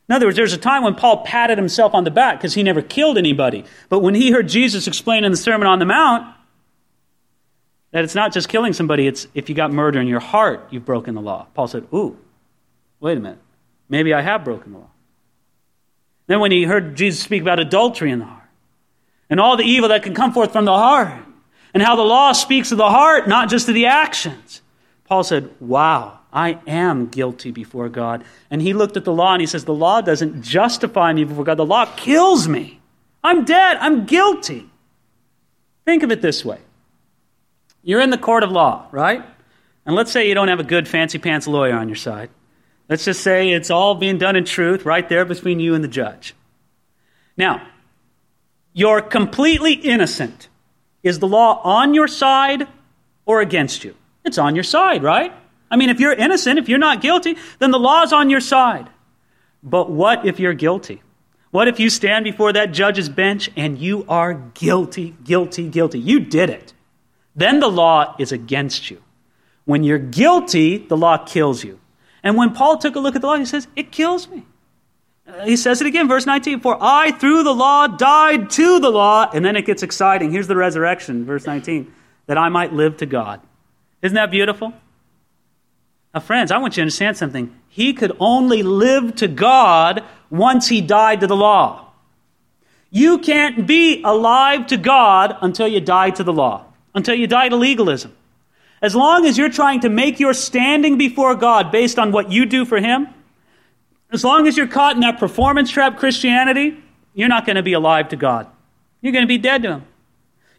In 0.09 0.15
other 0.15 0.25
words, 0.25 0.35
there's 0.35 0.51
a 0.51 0.57
time 0.57 0.83
when 0.83 0.95
Paul 0.95 1.23
patted 1.23 1.57
himself 1.57 1.93
on 1.93 2.03
the 2.03 2.11
back 2.11 2.39
because 2.39 2.53
he 2.53 2.63
never 2.63 2.81
killed 2.81 3.17
anybody. 3.17 3.63
But 3.87 3.99
when 3.99 4.15
he 4.15 4.31
heard 4.31 4.49
Jesus 4.49 4.87
explain 4.87 5.23
in 5.23 5.31
the 5.31 5.37
Sermon 5.37 5.67
on 5.67 5.79
the 5.79 5.85
Mount 5.85 6.35
that 7.91 8.03
it's 8.03 8.15
not 8.15 8.33
just 8.33 8.49
killing 8.49 8.73
somebody, 8.73 9.07
it's 9.07 9.27
if 9.33 9.47
you 9.47 9.55
got 9.55 9.71
murder 9.71 10.01
in 10.01 10.07
your 10.07 10.19
heart, 10.19 10.67
you've 10.71 10.85
broken 10.85 11.15
the 11.15 11.21
law. 11.21 11.47
Paul 11.53 11.67
said, 11.67 11.87
Ooh, 11.93 12.17
wait 12.99 13.17
a 13.17 13.21
minute. 13.21 13.39
Maybe 13.87 14.13
I 14.13 14.21
have 14.21 14.43
broken 14.43 14.73
the 14.73 14.79
law. 14.79 14.89
Then, 16.31 16.39
when 16.39 16.53
he 16.53 16.63
heard 16.63 16.95
Jesus 16.95 17.21
speak 17.21 17.41
about 17.41 17.59
adultery 17.59 18.09
in 18.09 18.19
the 18.19 18.25
heart 18.25 18.47
and 19.29 19.37
all 19.37 19.57
the 19.57 19.65
evil 19.65 19.89
that 19.89 20.01
can 20.01 20.13
come 20.13 20.31
forth 20.31 20.53
from 20.53 20.63
the 20.63 20.71
heart, 20.71 21.25
and 21.73 21.83
how 21.83 21.97
the 21.97 22.03
law 22.03 22.31
speaks 22.31 22.71
of 22.71 22.77
the 22.77 22.89
heart, 22.89 23.27
not 23.27 23.49
just 23.49 23.67
of 23.67 23.73
the 23.75 23.87
actions, 23.87 24.61
Paul 25.03 25.25
said, 25.25 25.49
Wow, 25.59 26.19
I 26.31 26.59
am 26.65 27.07
guilty 27.07 27.51
before 27.51 27.89
God. 27.89 28.23
And 28.49 28.61
he 28.61 28.71
looked 28.71 28.95
at 28.95 29.03
the 29.03 29.11
law 29.11 29.33
and 29.33 29.41
he 29.41 29.45
says, 29.45 29.65
The 29.65 29.73
law 29.73 29.99
doesn't 29.99 30.41
justify 30.41 31.11
me 31.11 31.25
before 31.25 31.43
God, 31.43 31.57
the 31.57 31.65
law 31.65 31.85
kills 31.97 32.47
me. 32.47 32.79
I'm 33.21 33.43
dead, 33.43 33.75
I'm 33.81 34.05
guilty. 34.05 34.69
Think 35.83 36.01
of 36.01 36.13
it 36.13 36.21
this 36.21 36.45
way 36.45 36.59
you're 37.83 37.99
in 37.99 38.09
the 38.09 38.17
court 38.17 38.43
of 38.43 38.51
law, 38.51 38.87
right? 38.93 39.21
And 39.85 39.97
let's 39.97 40.13
say 40.13 40.29
you 40.29 40.33
don't 40.33 40.47
have 40.47 40.61
a 40.61 40.63
good 40.63 40.87
fancy 40.87 41.17
pants 41.17 41.45
lawyer 41.45 41.75
on 41.75 41.89
your 41.89 41.97
side. 41.97 42.29
Let's 42.91 43.05
just 43.05 43.21
say 43.21 43.51
it's 43.51 43.71
all 43.71 43.95
being 43.95 44.17
done 44.17 44.35
in 44.35 44.43
truth 44.43 44.83
right 44.83 45.07
there 45.07 45.23
between 45.23 45.61
you 45.61 45.75
and 45.75 45.81
the 45.81 45.87
judge. 45.87 46.35
Now, 47.37 47.65
you're 48.73 49.01
completely 49.01 49.71
innocent. 49.71 50.49
Is 51.01 51.19
the 51.19 51.27
law 51.27 51.61
on 51.63 51.93
your 51.93 52.09
side 52.09 52.67
or 53.25 53.39
against 53.39 53.85
you? 53.85 53.95
It's 54.25 54.37
on 54.37 54.55
your 54.55 54.65
side, 54.65 55.03
right? 55.03 55.33
I 55.71 55.77
mean, 55.77 55.89
if 55.89 56.01
you're 56.01 56.11
innocent, 56.11 56.59
if 56.59 56.67
you're 56.67 56.79
not 56.79 57.01
guilty, 57.01 57.37
then 57.59 57.71
the 57.71 57.79
law's 57.79 58.11
on 58.11 58.29
your 58.29 58.41
side. 58.41 58.89
But 59.63 59.89
what 59.89 60.25
if 60.25 60.37
you're 60.37 60.53
guilty? 60.53 61.01
What 61.51 61.69
if 61.69 61.79
you 61.79 61.89
stand 61.89 62.25
before 62.25 62.51
that 62.51 62.73
judge's 62.73 63.07
bench 63.07 63.49
and 63.55 63.77
you 63.77 64.05
are 64.09 64.33
guilty, 64.33 65.15
guilty, 65.23 65.69
guilty? 65.69 65.99
You 65.99 66.19
did 66.19 66.49
it. 66.49 66.73
Then 67.37 67.61
the 67.61 67.71
law 67.71 68.17
is 68.19 68.33
against 68.33 68.91
you. 68.91 69.01
When 69.63 69.85
you're 69.85 69.97
guilty, 69.97 70.77
the 70.77 70.97
law 70.97 71.17
kills 71.19 71.63
you. 71.63 71.79
And 72.23 72.37
when 72.37 72.53
Paul 72.53 72.77
took 72.77 72.95
a 72.95 72.99
look 72.99 73.15
at 73.15 73.21
the 73.21 73.27
law, 73.27 73.37
he 73.37 73.45
says, 73.45 73.67
It 73.75 73.91
kills 73.91 74.27
me. 74.27 74.45
Uh, 75.27 75.45
he 75.45 75.55
says 75.55 75.81
it 75.81 75.87
again, 75.87 76.07
verse 76.07 76.25
19, 76.25 76.59
For 76.59 76.77
I 76.79 77.11
through 77.11 77.43
the 77.43 77.53
law 77.53 77.87
died 77.87 78.49
to 78.51 78.79
the 78.79 78.89
law. 78.89 79.29
And 79.33 79.43
then 79.43 79.55
it 79.55 79.65
gets 79.65 79.83
exciting. 79.83 80.31
Here's 80.31 80.47
the 80.47 80.55
resurrection, 80.55 81.25
verse 81.25 81.45
19, 81.45 81.91
that 82.27 82.37
I 82.37 82.49
might 82.49 82.73
live 82.73 82.97
to 82.97 83.05
God. 83.05 83.41
Isn't 84.01 84.15
that 84.15 84.31
beautiful? 84.31 84.73
Now, 86.13 86.19
friends, 86.19 86.51
I 86.51 86.57
want 86.57 86.73
you 86.73 86.81
to 86.81 86.81
understand 86.81 87.17
something. 87.17 87.55
He 87.69 87.93
could 87.93 88.15
only 88.19 88.63
live 88.63 89.15
to 89.17 89.27
God 89.27 90.03
once 90.29 90.67
he 90.67 90.81
died 90.81 91.21
to 91.21 91.27
the 91.27 91.35
law. 91.35 91.87
You 92.89 93.19
can't 93.19 93.65
be 93.65 94.03
alive 94.03 94.67
to 94.67 94.77
God 94.77 95.37
until 95.41 95.67
you 95.67 95.79
die 95.79 96.09
to 96.09 96.23
the 96.23 96.33
law, 96.33 96.65
until 96.93 97.15
you 97.15 97.27
die 97.27 97.47
to 97.47 97.55
legalism. 97.55 98.13
As 98.81 98.95
long 98.95 99.25
as 99.25 99.37
you're 99.37 99.49
trying 99.49 99.81
to 99.81 99.89
make 99.89 100.19
your 100.19 100.33
standing 100.33 100.97
before 100.97 101.35
God 101.35 101.71
based 101.71 101.99
on 101.99 102.11
what 102.11 102.31
you 102.31 102.45
do 102.45 102.65
for 102.65 102.79
Him, 102.79 103.07
as 104.11 104.23
long 104.23 104.47
as 104.47 104.57
you're 104.57 104.67
caught 104.67 104.95
in 104.95 105.01
that 105.01 105.19
performance 105.19 105.69
trap 105.69 105.97
Christianity, 105.97 106.77
you're 107.13 107.29
not 107.29 107.45
going 107.45 107.57
to 107.57 107.63
be 107.63 107.73
alive 107.73 108.09
to 108.09 108.15
God. 108.15 108.47
You're 109.01 109.13
going 109.13 109.23
to 109.23 109.27
be 109.27 109.37
dead 109.37 109.63
to 109.63 109.69
Him. 109.69 109.85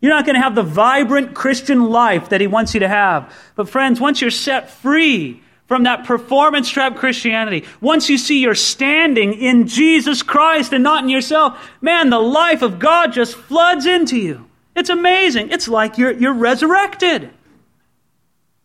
You're 0.00 0.12
not 0.12 0.24
going 0.24 0.34
to 0.34 0.40
have 0.40 0.54
the 0.54 0.62
vibrant 0.62 1.34
Christian 1.34 1.90
life 1.90 2.30
that 2.30 2.40
He 2.40 2.46
wants 2.46 2.74
you 2.74 2.80
to 2.80 2.88
have. 2.88 3.32
But, 3.56 3.68
friends, 3.68 4.00
once 4.00 4.20
you're 4.20 4.30
set 4.30 4.70
free 4.70 5.42
from 5.66 5.84
that 5.84 6.04
performance 6.04 6.68
trap 6.68 6.96
Christianity, 6.96 7.64
once 7.80 8.08
you 8.08 8.18
see 8.18 8.40
you're 8.40 8.54
standing 8.54 9.32
in 9.32 9.66
Jesus 9.66 10.22
Christ 10.22 10.72
and 10.72 10.82
not 10.82 11.02
in 11.02 11.08
yourself, 11.08 11.70
man, 11.80 12.10
the 12.10 12.18
life 12.18 12.62
of 12.62 12.78
God 12.78 13.12
just 13.12 13.34
floods 13.34 13.86
into 13.86 14.16
you. 14.16 14.48
It's 14.74 14.90
amazing. 14.90 15.50
It's 15.50 15.68
like 15.68 15.98
you're, 15.98 16.12
you're 16.12 16.32
resurrected. 16.32 17.30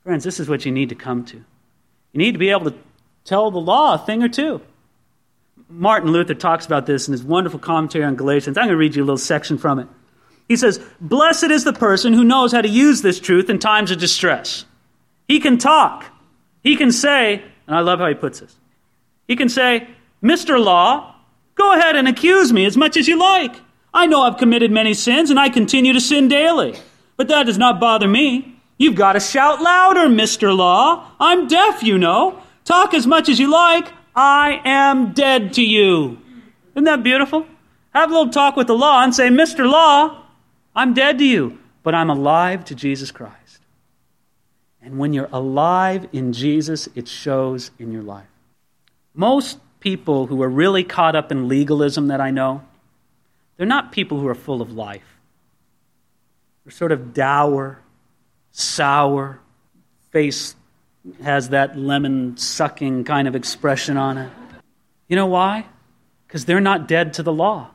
Friends, 0.07 0.23
this 0.23 0.39
is 0.39 0.47
what 0.47 0.63
you 0.63 0.71
need 0.71 0.87
to 0.87 0.95
come 0.95 1.25
to. 1.25 1.35
You 1.35 1.43
need 2.13 2.31
to 2.31 2.37
be 2.37 2.49
able 2.51 2.71
to 2.71 2.77
tell 3.25 3.51
the 3.51 3.59
law 3.59 3.95
a 3.95 3.97
thing 3.97 4.23
or 4.23 4.29
two. 4.29 4.61
Martin 5.67 6.13
Luther 6.13 6.33
talks 6.33 6.65
about 6.65 6.85
this 6.85 7.09
in 7.09 7.11
his 7.11 7.25
wonderful 7.25 7.59
commentary 7.59 8.05
on 8.05 8.15
Galatians. 8.15 8.57
I'm 8.57 8.67
going 8.67 8.69
to 8.69 8.77
read 8.77 8.95
you 8.95 9.03
a 9.03 9.03
little 9.03 9.17
section 9.17 9.57
from 9.57 9.79
it. 9.79 9.87
He 10.47 10.55
says, 10.55 10.79
Blessed 11.01 11.51
is 11.51 11.65
the 11.65 11.73
person 11.73 12.13
who 12.13 12.23
knows 12.23 12.53
how 12.53 12.61
to 12.61 12.69
use 12.69 13.01
this 13.01 13.19
truth 13.19 13.49
in 13.49 13.59
times 13.59 13.91
of 13.91 13.99
distress. 13.99 14.63
He 15.27 15.41
can 15.41 15.57
talk. 15.57 16.05
He 16.63 16.77
can 16.77 16.93
say, 16.93 17.43
and 17.67 17.75
I 17.75 17.81
love 17.81 17.99
how 17.99 18.07
he 18.07 18.15
puts 18.15 18.39
this. 18.39 18.55
He 19.27 19.35
can 19.35 19.49
say, 19.49 19.89
Mr. 20.23 20.57
Law, 20.57 21.15
go 21.55 21.73
ahead 21.73 21.97
and 21.97 22.07
accuse 22.07 22.53
me 22.53 22.63
as 22.63 22.77
much 22.77 22.95
as 22.95 23.09
you 23.09 23.19
like. 23.19 23.57
I 23.93 24.05
know 24.05 24.21
I've 24.21 24.37
committed 24.37 24.71
many 24.71 24.93
sins 24.93 25.29
and 25.29 25.37
I 25.37 25.49
continue 25.49 25.91
to 25.91 25.99
sin 25.99 26.29
daily, 26.29 26.79
but 27.17 27.27
that 27.27 27.45
does 27.45 27.57
not 27.57 27.81
bother 27.81 28.07
me. 28.07 28.56
You've 28.77 28.95
got 28.95 29.13
to 29.13 29.19
shout 29.19 29.61
louder, 29.61 30.07
Mr. 30.07 30.55
Law. 30.55 31.11
I'm 31.19 31.47
deaf, 31.47 31.81
you 31.83 31.97
know. 31.97 32.41
Talk 32.63 32.93
as 32.93 33.07
much 33.07 33.29
as 33.29 33.39
you 33.39 33.49
like. 33.49 33.91
I 34.15 34.61
am 34.65 35.13
dead 35.13 35.53
to 35.53 35.63
you. 35.63 36.19
Isn't 36.73 36.83
that 36.85 37.03
beautiful? 37.03 37.45
Have 37.93 38.11
a 38.11 38.13
little 38.13 38.31
talk 38.31 38.55
with 38.55 38.67
the 38.67 38.75
law 38.75 39.03
and 39.03 39.13
say, 39.13 39.29
Mr. 39.29 39.69
Law, 39.69 40.23
I'm 40.75 40.93
dead 40.93 41.17
to 41.17 41.25
you, 41.25 41.57
but 41.81 41.95
I'm 41.95 42.09
alive 42.09 42.65
to 42.65 42.75
Jesus 42.75 43.11
Christ. 43.11 43.61
And 44.81 44.99
when 44.99 45.13
you're 45.13 45.29
alive 45.31 46.07
in 46.13 46.33
Jesus, 46.33 46.87
it 46.93 47.07
shows 47.07 47.71
in 47.79 47.91
your 47.91 48.03
life. 48.03 48.27
Most 49.13 49.59
people 49.79 50.27
who 50.27 50.41
are 50.43 50.49
really 50.49 50.83
caught 50.83 51.15
up 51.15 51.31
in 51.31 51.47
legalism 51.47 52.07
that 52.07 52.21
I 52.21 52.29
know, 52.29 52.63
they're 53.57 53.65
not 53.65 53.91
people 53.91 54.19
who 54.19 54.27
are 54.27 54.35
full 54.35 54.61
of 54.61 54.71
life. 54.71 55.17
They're 56.63 56.71
sort 56.71 56.91
of 56.91 57.13
dour, 57.13 57.79
sour, 58.57 59.39
face 60.09 60.55
has 61.23 61.49
that 61.49 61.77
lemon 61.77 62.35
sucking 62.37 63.03
kind 63.03 63.27
of 63.27 63.35
expression 63.35 63.97
on 63.97 64.17
it. 64.17 64.31
You 65.07 65.15
know 65.15 65.27
why? 65.27 65.65
Because 66.25 66.45
they're 66.45 66.59
not 66.59 66.87
dead 66.87 67.13
to 67.13 67.23
the 67.23 67.31
law. 67.31 67.69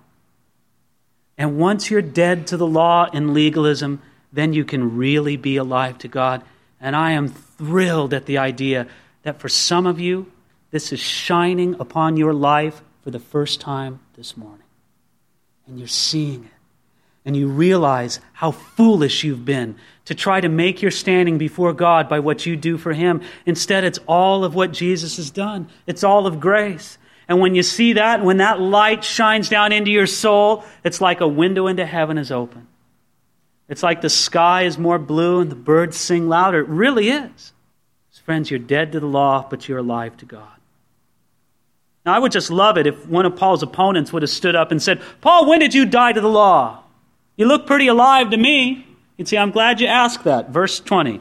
And 1.38 1.56
once 1.56 1.90
you're 1.90 2.02
dead 2.02 2.48
to 2.48 2.56
the 2.56 2.66
law 2.66 3.08
and 3.12 3.32
legalism, 3.32 4.02
then 4.32 4.52
you 4.52 4.64
can 4.64 4.96
really 4.96 5.36
be 5.36 5.56
alive 5.56 5.98
to 5.98 6.08
God. 6.08 6.42
And 6.80 6.96
I 6.96 7.12
am 7.12 7.28
thrilled 7.28 8.12
at 8.12 8.26
the 8.26 8.38
idea 8.38 8.88
that 9.22 9.38
for 9.38 9.48
some 9.48 9.86
of 9.86 10.00
you, 10.00 10.30
this 10.72 10.92
is 10.92 10.98
shining 10.98 11.76
upon 11.78 12.16
your 12.16 12.34
life 12.34 12.82
for 13.02 13.12
the 13.12 13.20
first 13.20 13.60
time 13.60 14.00
this 14.16 14.36
morning. 14.36 14.66
And 15.66 15.78
you're 15.78 15.86
seeing 15.86 16.44
it. 16.44 16.61
And 17.24 17.36
you 17.36 17.48
realize 17.48 18.20
how 18.32 18.50
foolish 18.50 19.24
you've 19.24 19.44
been 19.44 19.76
to 20.06 20.14
try 20.14 20.40
to 20.40 20.48
make 20.48 20.82
your 20.82 20.90
standing 20.90 21.38
before 21.38 21.72
God 21.72 22.08
by 22.08 22.18
what 22.18 22.44
you 22.44 22.56
do 22.56 22.76
for 22.76 22.92
Him. 22.92 23.22
Instead, 23.46 23.84
it's 23.84 24.00
all 24.06 24.44
of 24.44 24.54
what 24.54 24.72
Jesus 24.72 25.16
has 25.16 25.30
done, 25.30 25.68
it's 25.86 26.04
all 26.04 26.26
of 26.26 26.40
grace. 26.40 26.98
And 27.28 27.40
when 27.40 27.54
you 27.54 27.62
see 27.62 27.94
that, 27.94 28.24
when 28.24 28.38
that 28.38 28.60
light 28.60 29.04
shines 29.04 29.48
down 29.48 29.72
into 29.72 29.90
your 29.90 30.08
soul, 30.08 30.64
it's 30.84 31.00
like 31.00 31.20
a 31.20 31.28
window 31.28 31.68
into 31.68 31.86
heaven 31.86 32.18
is 32.18 32.32
open. 32.32 32.66
It's 33.68 33.82
like 33.82 34.00
the 34.00 34.10
sky 34.10 34.62
is 34.62 34.76
more 34.76 34.98
blue 34.98 35.40
and 35.40 35.50
the 35.50 35.56
birds 35.56 35.96
sing 35.96 36.28
louder. 36.28 36.60
It 36.60 36.68
really 36.68 37.08
is. 37.08 37.52
Friends, 38.24 38.50
you're 38.50 38.60
dead 38.60 38.92
to 38.92 39.00
the 39.00 39.06
law, 39.06 39.46
but 39.48 39.68
you're 39.68 39.78
alive 39.78 40.16
to 40.18 40.24
God. 40.24 40.48
Now, 42.06 42.14
I 42.14 42.18
would 42.18 42.32
just 42.32 42.50
love 42.50 42.78
it 42.78 42.86
if 42.86 43.06
one 43.06 43.26
of 43.26 43.36
Paul's 43.36 43.62
opponents 43.62 44.12
would 44.12 44.22
have 44.22 44.30
stood 44.30 44.54
up 44.54 44.70
and 44.70 44.80
said, 44.80 45.00
Paul, 45.20 45.48
when 45.48 45.58
did 45.58 45.74
you 45.74 45.84
die 45.84 46.12
to 46.12 46.20
the 46.20 46.28
law? 46.28 46.81
You 47.36 47.46
look 47.46 47.66
pretty 47.66 47.88
alive 47.88 48.30
to 48.30 48.36
me. 48.36 48.86
You'd 49.16 49.28
say, 49.28 49.38
I'm 49.38 49.50
glad 49.50 49.80
you 49.80 49.86
asked 49.86 50.24
that. 50.24 50.50
Verse 50.50 50.80
20. 50.80 51.20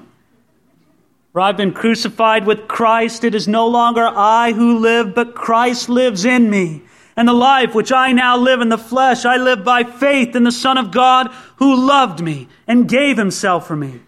For 1.31 1.39
I've 1.39 1.57
been 1.57 1.71
crucified 1.71 2.45
with 2.45 2.67
Christ. 2.67 3.23
It 3.23 3.33
is 3.33 3.47
no 3.47 3.67
longer 3.67 4.05
I 4.05 4.51
who 4.51 4.79
live, 4.79 5.15
but 5.15 5.35
Christ 5.35 5.87
lives 5.87 6.25
in 6.25 6.49
me. 6.49 6.81
And 7.15 7.27
the 7.27 7.33
life 7.33 7.73
which 7.73 7.91
I 7.91 8.11
now 8.11 8.37
live 8.37 8.61
in 8.61 8.69
the 8.69 8.77
flesh, 8.77 9.25
I 9.25 9.37
live 9.37 9.63
by 9.63 9.83
faith 9.83 10.35
in 10.35 10.43
the 10.43 10.51
Son 10.51 10.77
of 10.77 10.91
God 10.91 11.27
who 11.57 11.87
loved 11.87 12.21
me 12.21 12.47
and 12.67 12.89
gave 12.89 13.17
himself 13.17 13.67
for 13.67 13.75
me. 13.75 14.01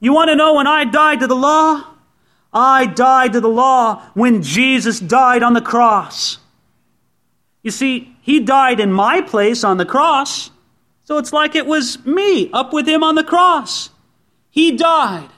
You 0.00 0.12
want 0.12 0.30
to 0.30 0.36
know 0.36 0.54
when 0.54 0.66
I 0.66 0.84
died 0.84 1.20
to 1.20 1.26
the 1.26 1.36
law? 1.36 1.84
I 2.52 2.86
died 2.86 3.32
to 3.34 3.40
the 3.40 3.48
law 3.48 4.02
when 4.14 4.42
Jesus 4.42 4.98
died 4.98 5.42
on 5.42 5.54
the 5.54 5.60
cross. 5.60 6.38
You 7.62 7.70
see, 7.70 8.16
he 8.22 8.40
died 8.40 8.80
in 8.80 8.92
my 8.92 9.20
place 9.20 9.62
on 9.62 9.76
the 9.76 9.84
cross. 9.84 10.50
So 11.10 11.18
it's 11.18 11.32
like 11.32 11.56
it 11.56 11.66
was 11.66 12.06
me 12.06 12.52
up 12.52 12.72
with 12.72 12.86
him 12.86 13.02
on 13.02 13.16
the 13.16 13.24
cross. 13.24 13.90
He 14.48 14.76
died, 14.76 15.28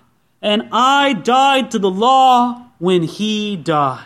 and 0.43 0.69
I 0.71 1.15
died 1.15 1.71
to 1.71 1.79
the 1.79 1.91
law 1.91 2.67
when 2.79 3.05
he 3.05 3.57
died. 3.57 4.05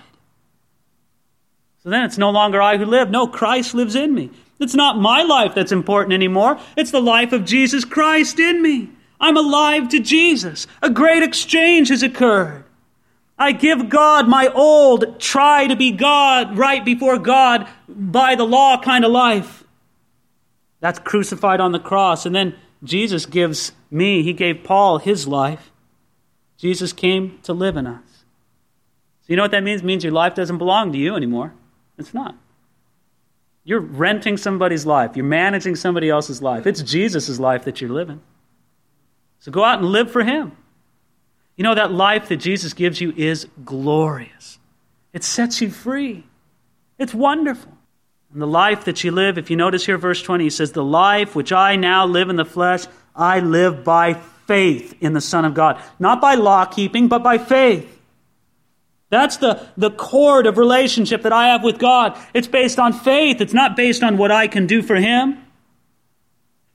So 1.83 1.91
then 1.91 2.05
it's 2.05 2.19
no 2.19 2.31
longer 2.31 2.63
I 2.63 2.77
who 2.77 2.85
live. 2.85 3.11
No, 3.11 3.27
Christ 3.27 3.75
lives 3.75 3.97
in 3.97 4.15
me. 4.15 4.31
It's 4.61 4.77
not 4.77 5.01
my 5.01 5.25
life 5.25 5.57
that's 5.57 5.73
important 5.73 6.13
anymore. 6.13 6.61
It's 6.77 6.93
the 6.93 7.03
life 7.03 7.33
of 7.33 7.45
Jesus 7.45 7.85
Christ 7.85 8.39
in 8.39 8.63
me. 8.63 8.91
I'm 9.19 9.37
alive 9.37 9.89
to 9.89 9.99
Jesus. 9.99 10.69
A 10.83 10.89
great 10.89 11.25
exchange 11.25 11.89
has 11.89 12.05
occurred. 12.05 12.63
I 13.41 13.51
give 13.51 13.89
God 13.89 14.29
my 14.29 14.47
old, 14.55 15.19
try 15.19 15.67
to 15.67 15.75
be 15.75 15.91
God, 15.91 16.57
right 16.57 16.85
before 16.85 17.19
God, 17.19 17.67
by 17.89 18.37
the 18.37 18.47
law 18.47 18.81
kind 18.81 19.05
of 19.05 19.11
life. 19.11 19.65
That's 20.87 21.01
crucified 21.01 21.61
on 21.61 21.73
the 21.73 21.81
cross. 21.81 22.27
And 22.27 22.33
then 22.33 22.55
Jesus 22.85 23.27
gives 23.27 23.73
me, 23.91 24.23
he 24.23 24.33
gave 24.33 24.63
Paul 24.63 24.99
his 24.99 25.27
life. 25.27 25.73
Jesus 26.59 26.93
came 26.93 27.41
to 27.43 27.53
live 27.53 27.77
in 27.77 27.89
us. 27.89 28.07
So 29.23 29.27
you 29.27 29.37
know 29.37 29.43
what 29.43 29.51
that 29.51 29.65
means? 29.65 29.81
It 29.81 29.85
means 29.85 30.05
your 30.05 30.13
life 30.13 30.37
doesn't 30.37 30.59
belong 30.59 30.93
to 30.93 30.99
you 30.99 31.17
anymore. 31.17 31.55
It's 31.99 32.15
not. 32.15 32.37
You're 33.65 33.81
renting 33.81 34.37
somebody's 34.37 34.87
life. 34.87 35.17
You're 35.17 35.25
managing 35.25 35.75
somebody 35.75 36.09
else's 36.09 36.41
life. 36.41 36.69
It's 36.69 36.83
Jesus' 36.83 37.41
life 37.41 37.65
that 37.65 37.81
you're 37.81 37.91
living. 37.91 38.21
So 39.41 39.51
go 39.51 39.65
out 39.65 39.81
and 39.81 39.89
live 39.89 40.13
for 40.13 40.23
Him. 40.23 40.53
You 41.57 41.65
know, 41.65 41.75
that 41.75 41.91
life 41.91 42.29
that 42.29 42.37
Jesus 42.37 42.75
gives 42.75 43.01
you 43.01 43.13
is 43.17 43.49
glorious. 43.65 44.61
It 45.13 45.25
sets 45.25 45.61
you 45.61 45.69
free. 45.69 46.27
It's 46.97 47.13
wonderful. 47.13 47.76
And 48.37 48.43
the 48.43 48.47
life 48.47 48.85
that 48.85 49.03
you 49.03 49.13
live, 49.13 49.39
if 49.39 49.49
you 49.49 49.57
notice 49.57 49.87
here, 49.87 49.97
verse 49.97 50.21
20, 50.21 50.45
he 50.45 50.51
says, 50.51 50.73
The 50.73 50.85
life 50.85 51.35
which 51.35 51.53
I 51.53 51.77
now 51.77 52.05
live 52.05 52.29
in 52.29 52.37
the 52.37 52.45
flesh, 52.45 52.85
I 53.15 53.41
live 53.41 53.83
by 53.83 54.13
faith 54.47 54.95
in 55.01 55.15
the 55.15 55.23
Son 55.23 55.47
of 55.47 55.55
God. 55.55 55.83
Not 55.99 56.21
by 56.21 56.35
law 56.35 56.67
keeping, 56.67 57.09
but 57.09 57.23
by 57.23 57.39
faith. 57.39 57.99
That's 59.09 59.39
the, 59.39 59.67
the 59.79 59.91
cord 59.91 60.47
of 60.47 60.59
relationship 60.59 61.23
that 61.23 61.33
I 61.33 61.49
have 61.49 61.65
with 61.65 61.79
God. 61.79 62.15
It's 62.35 62.47
based 62.47 62.79
on 62.79 62.93
faith. 62.93 63.41
It's 63.41 63.55
not 63.55 63.75
based 63.75 64.03
on 64.03 64.19
what 64.19 64.31
I 64.31 64.49
can 64.49 64.67
do 64.67 64.83
for 64.83 64.97
Him. 64.97 65.43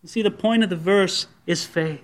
You 0.02 0.10
see, 0.10 0.24
the 0.24 0.32
point 0.32 0.64
of 0.64 0.72
the 0.72 0.76
verse 0.76 1.28
is 1.46 1.64
faith. 1.64 2.04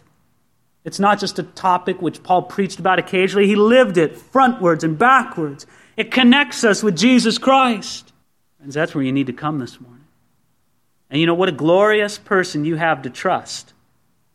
It's 0.86 1.00
not 1.00 1.20
just 1.20 1.40
a 1.40 1.44
topic 1.44 2.00
which 2.00 2.22
Paul 2.22 2.44
preached 2.44 2.78
about 2.78 3.00
occasionally. 3.00 3.48
He 3.48 3.56
lived 3.56 3.98
it 3.98 4.18
frontwards 4.18 4.84
and 4.84 5.00
backwards. 5.00 5.66
It 5.96 6.12
connects 6.12 6.64
us 6.64 6.84
with 6.84 6.96
Jesus 6.96 7.40
Christ. 7.40 8.07
And 8.68 8.74
that's 8.74 8.94
where 8.94 9.04
you 9.04 9.14
need 9.14 9.28
to 9.28 9.34
come 9.34 9.60
this 9.60 9.80
morning. 9.80 10.04
And 11.10 11.22
you 11.22 11.26
know 11.26 11.36
what 11.36 11.48
a 11.48 11.54
glorious 11.54 12.18
person 12.18 12.66
you 12.66 12.76
have 12.76 13.04
to 13.04 13.10
trust. 13.10 13.74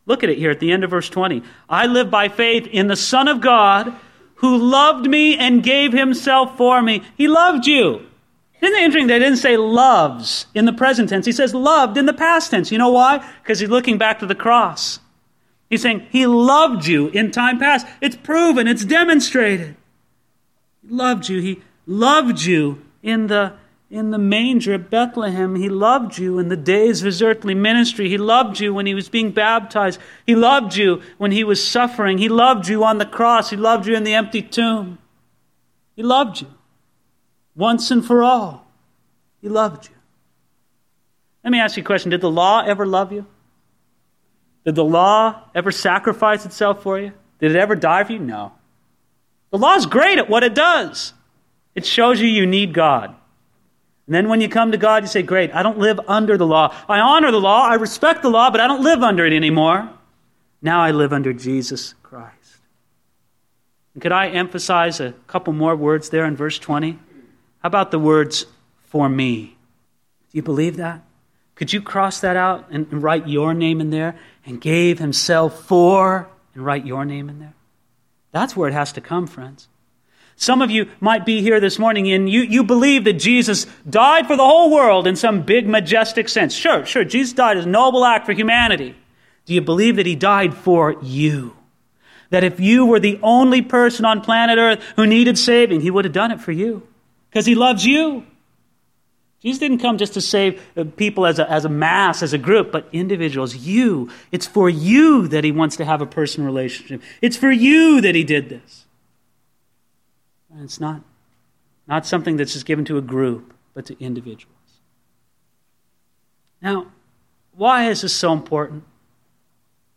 Look 0.06 0.24
at 0.24 0.30
it 0.30 0.38
here 0.38 0.50
at 0.50 0.58
the 0.58 0.72
end 0.72 0.84
of 0.84 0.90
verse 0.90 1.10
20. 1.10 1.42
I 1.68 1.84
live 1.84 2.10
by 2.10 2.30
faith 2.30 2.66
in 2.66 2.86
the 2.86 2.96
Son 2.96 3.28
of 3.28 3.42
God 3.42 3.94
who 4.36 4.56
loved 4.56 5.06
me 5.06 5.36
and 5.36 5.62
gave 5.62 5.92
himself 5.92 6.56
for 6.56 6.80
me. 6.80 7.02
He 7.14 7.28
loved 7.28 7.66
you. 7.66 8.06
Isn't 8.62 8.74
it 8.74 8.82
interesting? 8.82 9.08
They 9.08 9.18
didn't 9.18 9.36
say 9.36 9.58
loves 9.58 10.46
in 10.54 10.64
the 10.64 10.72
present 10.72 11.10
tense. 11.10 11.26
He 11.26 11.32
says 11.32 11.52
loved 11.52 11.98
in 11.98 12.06
the 12.06 12.14
past 12.14 12.50
tense. 12.50 12.72
You 12.72 12.78
know 12.78 12.88
why? 12.88 13.18
Because 13.42 13.60
he's 13.60 13.68
looking 13.68 13.98
back 13.98 14.20
to 14.20 14.26
the 14.26 14.34
cross. 14.34 14.98
He's 15.68 15.82
saying 15.82 16.06
he 16.10 16.26
loved 16.26 16.86
you 16.86 17.08
in 17.08 17.32
time 17.32 17.58
past. 17.58 17.86
It's 18.00 18.16
proven, 18.16 18.66
it's 18.66 18.86
demonstrated. 18.86 19.76
He 20.80 20.88
loved 20.88 21.28
you. 21.28 21.42
He 21.42 21.60
loved 21.86 22.42
you 22.42 22.82
in 23.02 23.26
the 23.26 23.60
in 23.92 24.11
the 24.11 24.18
manger 24.18 24.72
at 24.72 24.88
Bethlehem. 24.88 25.55
He 25.55 25.68
loved 25.68 26.16
you 26.16 26.38
in 26.38 26.48
the 26.48 26.57
days 26.57 27.02
of 27.02 27.07
his 27.07 27.20
earthly 27.20 27.55
ministry. 27.55 28.09
He 28.09 28.16
loved 28.16 28.59
you 28.59 28.72
when 28.72 28.87
he 28.87 28.94
was 28.94 29.11
being 29.11 29.33
baptized. 29.33 30.00
He 30.26 30.35
loved 30.35 30.74
you 30.74 31.02
when 31.18 31.31
he 31.31 31.44
was 31.44 31.64
suffering. 31.64 32.16
He 32.16 32.31
loved 32.31 32.68
you 32.68 32.83
on 32.85 32.96
the 32.96 33.05
cross. 33.05 33.50
He 33.50 33.57
loved 33.57 33.87
you 33.87 33.94
in 33.94 34.05
the 34.05 34.14
empty 34.14 34.40
tomb. 34.40 34.98
He 35.94 36.02
loved 36.02 36.40
you 36.40 36.46
once 37.55 37.90
and 37.90 38.05
for 38.05 38.22
all. 38.22 38.66
He 39.42 39.50
loved 39.50 39.90
you. 39.90 39.94
Let 41.44 41.50
me 41.50 41.61
ask 41.61 41.76
you 41.76 41.83
a 41.83 41.87
question 41.87 42.11
Did 42.11 42.22
the 42.22 42.31
law 42.31 42.62
ever 42.64 42.87
love 42.87 43.12
you? 43.12 43.26
Did 44.64 44.74
the 44.74 44.85
law 44.85 45.42
ever 45.55 45.70
sacrifice 45.70 46.46
itself 46.46 46.83
for 46.83 46.98
you? 46.98 47.12
Did 47.40 47.50
it 47.50 47.59
ever 47.59 47.76
die 47.76 48.05
for 48.05 48.14
you? 48.14 48.20
No. 48.20 48.52
The 49.50 49.59
law 49.59 49.74
is 49.74 49.85
great 49.85 50.18
at 50.18 50.31
what 50.31 50.44
it 50.44 50.55
does. 50.55 51.12
It 51.74 51.85
shows 51.85 52.20
you 52.20 52.28
you 52.28 52.46
need 52.46 52.72
God. 52.72 53.16
And 54.06 54.14
then 54.14 54.28
when 54.28 54.40
you 54.40 54.48
come 54.48 54.72
to 54.72 54.78
God, 54.78 55.04
you 55.04 55.08
say, 55.08 55.22
Great, 55.22 55.54
I 55.54 55.62
don't 55.62 55.78
live 55.78 56.00
under 56.08 56.36
the 56.36 56.46
law. 56.46 56.74
I 56.88 56.98
honor 57.00 57.30
the 57.30 57.40
law, 57.40 57.62
I 57.66 57.74
respect 57.74 58.22
the 58.22 58.30
law, 58.30 58.50
but 58.50 58.60
I 58.60 58.66
don't 58.66 58.82
live 58.82 59.02
under 59.02 59.24
it 59.24 59.32
anymore. 59.32 59.88
Now 60.60 60.82
I 60.82 60.90
live 60.90 61.12
under 61.12 61.32
Jesus 61.32 61.94
Christ. 62.02 62.58
And 63.94 64.02
could 64.02 64.12
I 64.12 64.28
emphasize 64.28 65.00
a 65.00 65.12
couple 65.26 65.52
more 65.52 65.76
words 65.76 66.10
there 66.10 66.24
in 66.24 66.36
verse 66.36 66.58
20? 66.58 66.92
How 66.92 67.66
about 67.66 67.90
the 67.90 67.98
words, 67.98 68.46
for 68.82 69.08
me? 69.08 69.56
Do 70.30 70.38
you 70.38 70.42
believe 70.42 70.76
that? 70.76 71.02
Could 71.54 71.72
you 71.72 71.80
cross 71.80 72.20
that 72.20 72.36
out 72.36 72.66
and, 72.70 72.86
and 72.90 73.02
write 73.02 73.28
your 73.28 73.54
name 73.54 73.80
in 73.80 73.90
there? 73.90 74.18
And 74.44 74.60
gave 74.60 74.98
himself 74.98 75.64
for, 75.64 76.28
and 76.54 76.64
write 76.64 76.84
your 76.84 77.04
name 77.04 77.28
in 77.28 77.38
there? 77.38 77.54
That's 78.32 78.56
where 78.56 78.68
it 78.68 78.72
has 78.72 78.92
to 78.94 79.00
come, 79.00 79.26
friends. 79.26 79.68
Some 80.36 80.62
of 80.62 80.70
you 80.70 80.88
might 81.00 81.24
be 81.24 81.40
here 81.40 81.60
this 81.60 81.78
morning 81.78 82.10
and 82.10 82.28
you, 82.28 82.40
you 82.40 82.64
believe 82.64 83.04
that 83.04 83.14
Jesus 83.14 83.66
died 83.88 84.26
for 84.26 84.36
the 84.36 84.44
whole 84.44 84.72
world 84.72 85.06
in 85.06 85.14
some 85.14 85.42
big, 85.42 85.68
majestic 85.68 86.28
sense. 86.28 86.54
Sure, 86.54 86.84
sure, 86.84 87.04
Jesus 87.04 87.32
died 87.32 87.58
as 87.58 87.66
a 87.66 87.68
noble 87.68 88.04
act 88.04 88.26
for 88.26 88.32
humanity. 88.32 88.96
Do 89.44 89.54
you 89.54 89.60
believe 89.60 89.96
that 89.96 90.06
he 90.06 90.14
died 90.14 90.54
for 90.54 90.96
you? 91.02 91.56
That 92.30 92.44
if 92.44 92.60
you 92.60 92.86
were 92.86 93.00
the 93.00 93.20
only 93.22 93.62
person 93.62 94.04
on 94.04 94.20
planet 94.22 94.58
Earth 94.58 94.82
who 94.96 95.06
needed 95.06 95.38
saving, 95.38 95.80
he 95.80 95.90
would 95.90 96.04
have 96.04 96.14
done 96.14 96.30
it 96.30 96.40
for 96.40 96.52
you 96.52 96.86
because 97.28 97.46
he 97.46 97.54
loves 97.54 97.84
you. 97.84 98.26
Jesus 99.42 99.58
didn't 99.58 99.78
come 99.78 99.98
just 99.98 100.14
to 100.14 100.20
save 100.20 100.62
uh, 100.76 100.84
people 100.96 101.26
as 101.26 101.40
a, 101.40 101.50
as 101.50 101.64
a 101.64 101.68
mass, 101.68 102.22
as 102.22 102.32
a 102.32 102.38
group, 102.38 102.70
but 102.70 102.88
individuals, 102.92 103.56
you. 103.56 104.08
It's 104.30 104.46
for 104.46 104.70
you 104.70 105.26
that 105.28 105.42
he 105.42 105.50
wants 105.50 105.76
to 105.76 105.84
have 105.84 106.00
a 106.00 106.06
personal 106.06 106.46
relationship. 106.46 107.02
It's 107.20 107.36
for 107.36 107.50
you 107.50 108.00
that 108.02 108.14
he 108.14 108.22
did 108.22 108.48
this. 108.48 108.81
And 110.52 110.64
it's 110.64 110.80
not, 110.80 111.02
not 111.86 112.06
something 112.06 112.36
that's 112.36 112.52
just 112.52 112.66
given 112.66 112.84
to 112.86 112.98
a 112.98 113.02
group, 113.02 113.54
but 113.74 113.86
to 113.86 114.04
individuals. 114.04 114.56
Now, 116.60 116.88
why 117.54 117.88
is 117.88 118.02
this 118.02 118.14
so 118.14 118.32
important? 118.32 118.84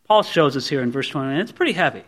Paul 0.07 0.23
shows 0.23 0.55
us 0.55 0.67
here 0.67 0.81
in 0.81 0.91
verse 0.91 1.09
21. 1.09 1.37
It's 1.37 1.51
pretty 1.51 1.73
heavy. 1.73 2.03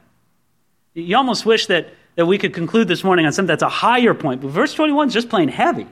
You 0.94 1.18
almost 1.18 1.46
wish 1.46 1.68
that, 1.68 1.90
that 2.16 2.26
we 2.26 2.38
could 2.38 2.54
conclude 2.54 2.88
this 2.88 3.04
morning 3.04 3.26
on 3.26 3.32
something 3.32 3.48
that's 3.48 3.64
a 3.64 3.70
higher 3.70 4.14
point, 4.14 4.42
but 4.42 4.50
verse 4.50 4.74
21 4.74 5.10
is 5.10 5.14
just 5.14 5.30
plain 5.30 5.50
heavy. 5.50 5.88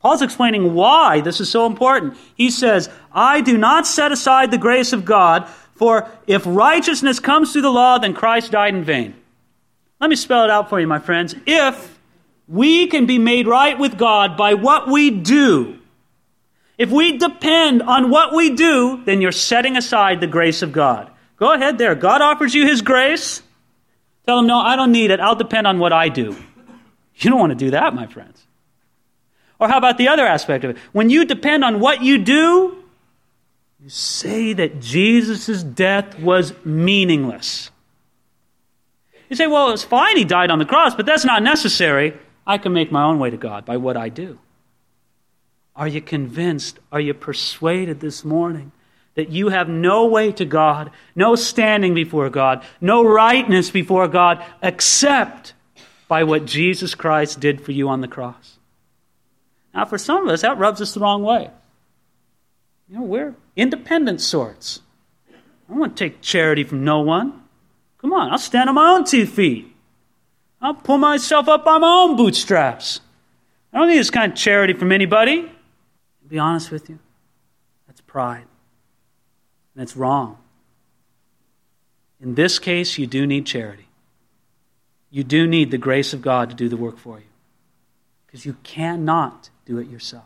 Paul's 0.00 0.22
explaining 0.22 0.74
why 0.74 1.20
this 1.20 1.40
is 1.40 1.50
so 1.50 1.66
important. 1.66 2.16
He 2.36 2.50
says, 2.50 2.88
I 3.10 3.40
do 3.40 3.58
not 3.58 3.86
set 3.86 4.12
aside 4.12 4.50
the 4.50 4.58
grace 4.58 4.92
of 4.92 5.04
God, 5.04 5.48
for 5.74 6.08
if 6.26 6.42
righteousness 6.46 7.18
comes 7.18 7.52
through 7.52 7.62
the 7.62 7.70
law, 7.70 7.98
then 7.98 8.14
Christ 8.14 8.52
died 8.52 8.74
in 8.74 8.84
vain. 8.84 9.14
Let 10.00 10.10
me 10.10 10.16
spell 10.16 10.44
it 10.44 10.50
out 10.50 10.68
for 10.68 10.78
you, 10.80 10.86
my 10.86 10.98
friends. 10.98 11.34
If 11.46 11.98
we 12.46 12.86
can 12.86 13.06
be 13.06 13.18
made 13.18 13.46
right 13.46 13.78
with 13.78 13.98
God 13.98 14.36
by 14.36 14.54
what 14.54 14.88
we 14.88 15.10
do, 15.10 15.78
If 16.78 16.90
we 16.90 17.18
depend 17.18 17.82
on 17.82 18.08
what 18.08 18.32
we 18.32 18.50
do, 18.54 19.02
then 19.04 19.20
you're 19.20 19.32
setting 19.32 19.76
aside 19.76 20.20
the 20.20 20.28
grace 20.28 20.62
of 20.62 20.70
God. 20.70 21.10
Go 21.36 21.52
ahead 21.52 21.76
there. 21.76 21.96
God 21.96 22.22
offers 22.22 22.54
you 22.54 22.66
His 22.66 22.82
grace. 22.82 23.42
Tell 24.26 24.38
Him, 24.38 24.46
no, 24.46 24.58
I 24.58 24.76
don't 24.76 24.92
need 24.92 25.10
it. 25.10 25.18
I'll 25.18 25.34
depend 25.34 25.66
on 25.66 25.80
what 25.80 25.92
I 25.92 26.08
do. 26.08 26.36
You 27.16 27.30
don't 27.30 27.40
want 27.40 27.50
to 27.50 27.56
do 27.56 27.72
that, 27.72 27.94
my 27.94 28.06
friends. 28.06 28.46
Or 29.58 29.66
how 29.66 29.76
about 29.76 29.98
the 29.98 30.06
other 30.06 30.24
aspect 30.24 30.62
of 30.62 30.70
it? 30.70 30.76
When 30.92 31.10
you 31.10 31.24
depend 31.24 31.64
on 31.64 31.80
what 31.80 32.00
you 32.00 32.18
do, 32.18 32.76
you 33.80 33.88
say 33.88 34.52
that 34.52 34.80
Jesus' 34.80 35.64
death 35.64 36.16
was 36.20 36.54
meaningless. 36.64 37.72
You 39.28 39.36
say, 39.36 39.46
well, 39.46 39.70
it's 39.70 39.84
fine 39.84 40.16
he 40.16 40.24
died 40.24 40.50
on 40.50 40.58
the 40.58 40.64
cross, 40.64 40.94
but 40.94 41.06
that's 41.06 41.24
not 41.24 41.42
necessary. 41.42 42.14
I 42.46 42.58
can 42.58 42.72
make 42.72 42.90
my 42.90 43.04
own 43.04 43.18
way 43.18 43.30
to 43.30 43.36
God 43.36 43.64
by 43.64 43.76
what 43.76 43.96
I 43.96 44.08
do. 44.08 44.38
Are 45.76 45.86
you 45.86 46.00
convinced? 46.00 46.78
Are 46.90 47.00
you 47.00 47.14
persuaded 47.14 48.00
this 48.00 48.24
morning 48.24 48.72
that 49.14 49.30
you 49.30 49.48
have 49.48 49.68
no 49.68 50.06
way 50.06 50.32
to 50.32 50.44
God, 50.44 50.90
no 51.14 51.34
standing 51.34 51.94
before 51.94 52.30
God, 52.30 52.64
no 52.80 53.04
rightness 53.04 53.70
before 53.70 54.08
God 54.08 54.44
except 54.62 55.52
by 56.08 56.24
what 56.24 56.46
Jesus 56.46 56.94
Christ 56.94 57.38
did 57.38 57.60
for 57.60 57.72
you 57.72 57.88
on 57.88 58.00
the 58.00 58.08
cross? 58.08 58.58
Now, 59.74 59.84
for 59.84 59.98
some 59.98 60.26
of 60.26 60.32
us, 60.32 60.42
that 60.42 60.58
rubs 60.58 60.80
us 60.80 60.94
the 60.94 61.00
wrong 61.00 61.22
way. 61.22 61.50
You 62.88 62.96
know, 62.96 63.02
we're 63.02 63.34
independent 63.54 64.20
sorts. 64.20 64.80
I 65.30 65.72
don't 65.72 65.78
want 65.78 65.96
to 65.96 66.04
take 66.08 66.22
charity 66.22 66.64
from 66.64 66.82
no 66.82 67.00
one. 67.00 67.37
Come 67.98 68.12
on, 68.12 68.30
I'll 68.30 68.38
stand 68.38 68.68
on 68.68 68.74
my 68.74 68.90
own 68.90 69.04
two 69.04 69.26
feet. 69.26 69.74
I'll 70.60 70.74
pull 70.74 70.98
myself 70.98 71.48
up 71.48 71.64
by 71.64 71.78
my 71.78 71.88
own 71.88 72.16
bootstraps. 72.16 73.00
I 73.72 73.78
don't 73.78 73.88
need 73.88 73.98
this 73.98 74.10
kind 74.10 74.32
of 74.32 74.38
charity 74.38 74.72
from 74.72 74.92
anybody. 74.92 75.50
Be 76.26 76.38
honest 76.38 76.70
with 76.70 76.88
you, 76.90 76.98
that's 77.86 78.00
pride. 78.00 78.44
And 79.74 79.82
it's 79.82 79.96
wrong. 79.96 80.38
In 82.20 82.34
this 82.34 82.58
case, 82.58 82.98
you 82.98 83.06
do 83.06 83.26
need 83.26 83.46
charity. 83.46 83.88
You 85.10 85.24
do 85.24 85.46
need 85.46 85.70
the 85.70 85.78
grace 85.78 86.12
of 86.12 86.20
God 86.20 86.50
to 86.50 86.56
do 86.56 86.68
the 86.68 86.76
work 86.76 86.98
for 86.98 87.18
you. 87.18 87.24
Because 88.26 88.44
you 88.44 88.56
cannot 88.62 89.50
do 89.64 89.78
it 89.78 89.88
yourself. 89.88 90.24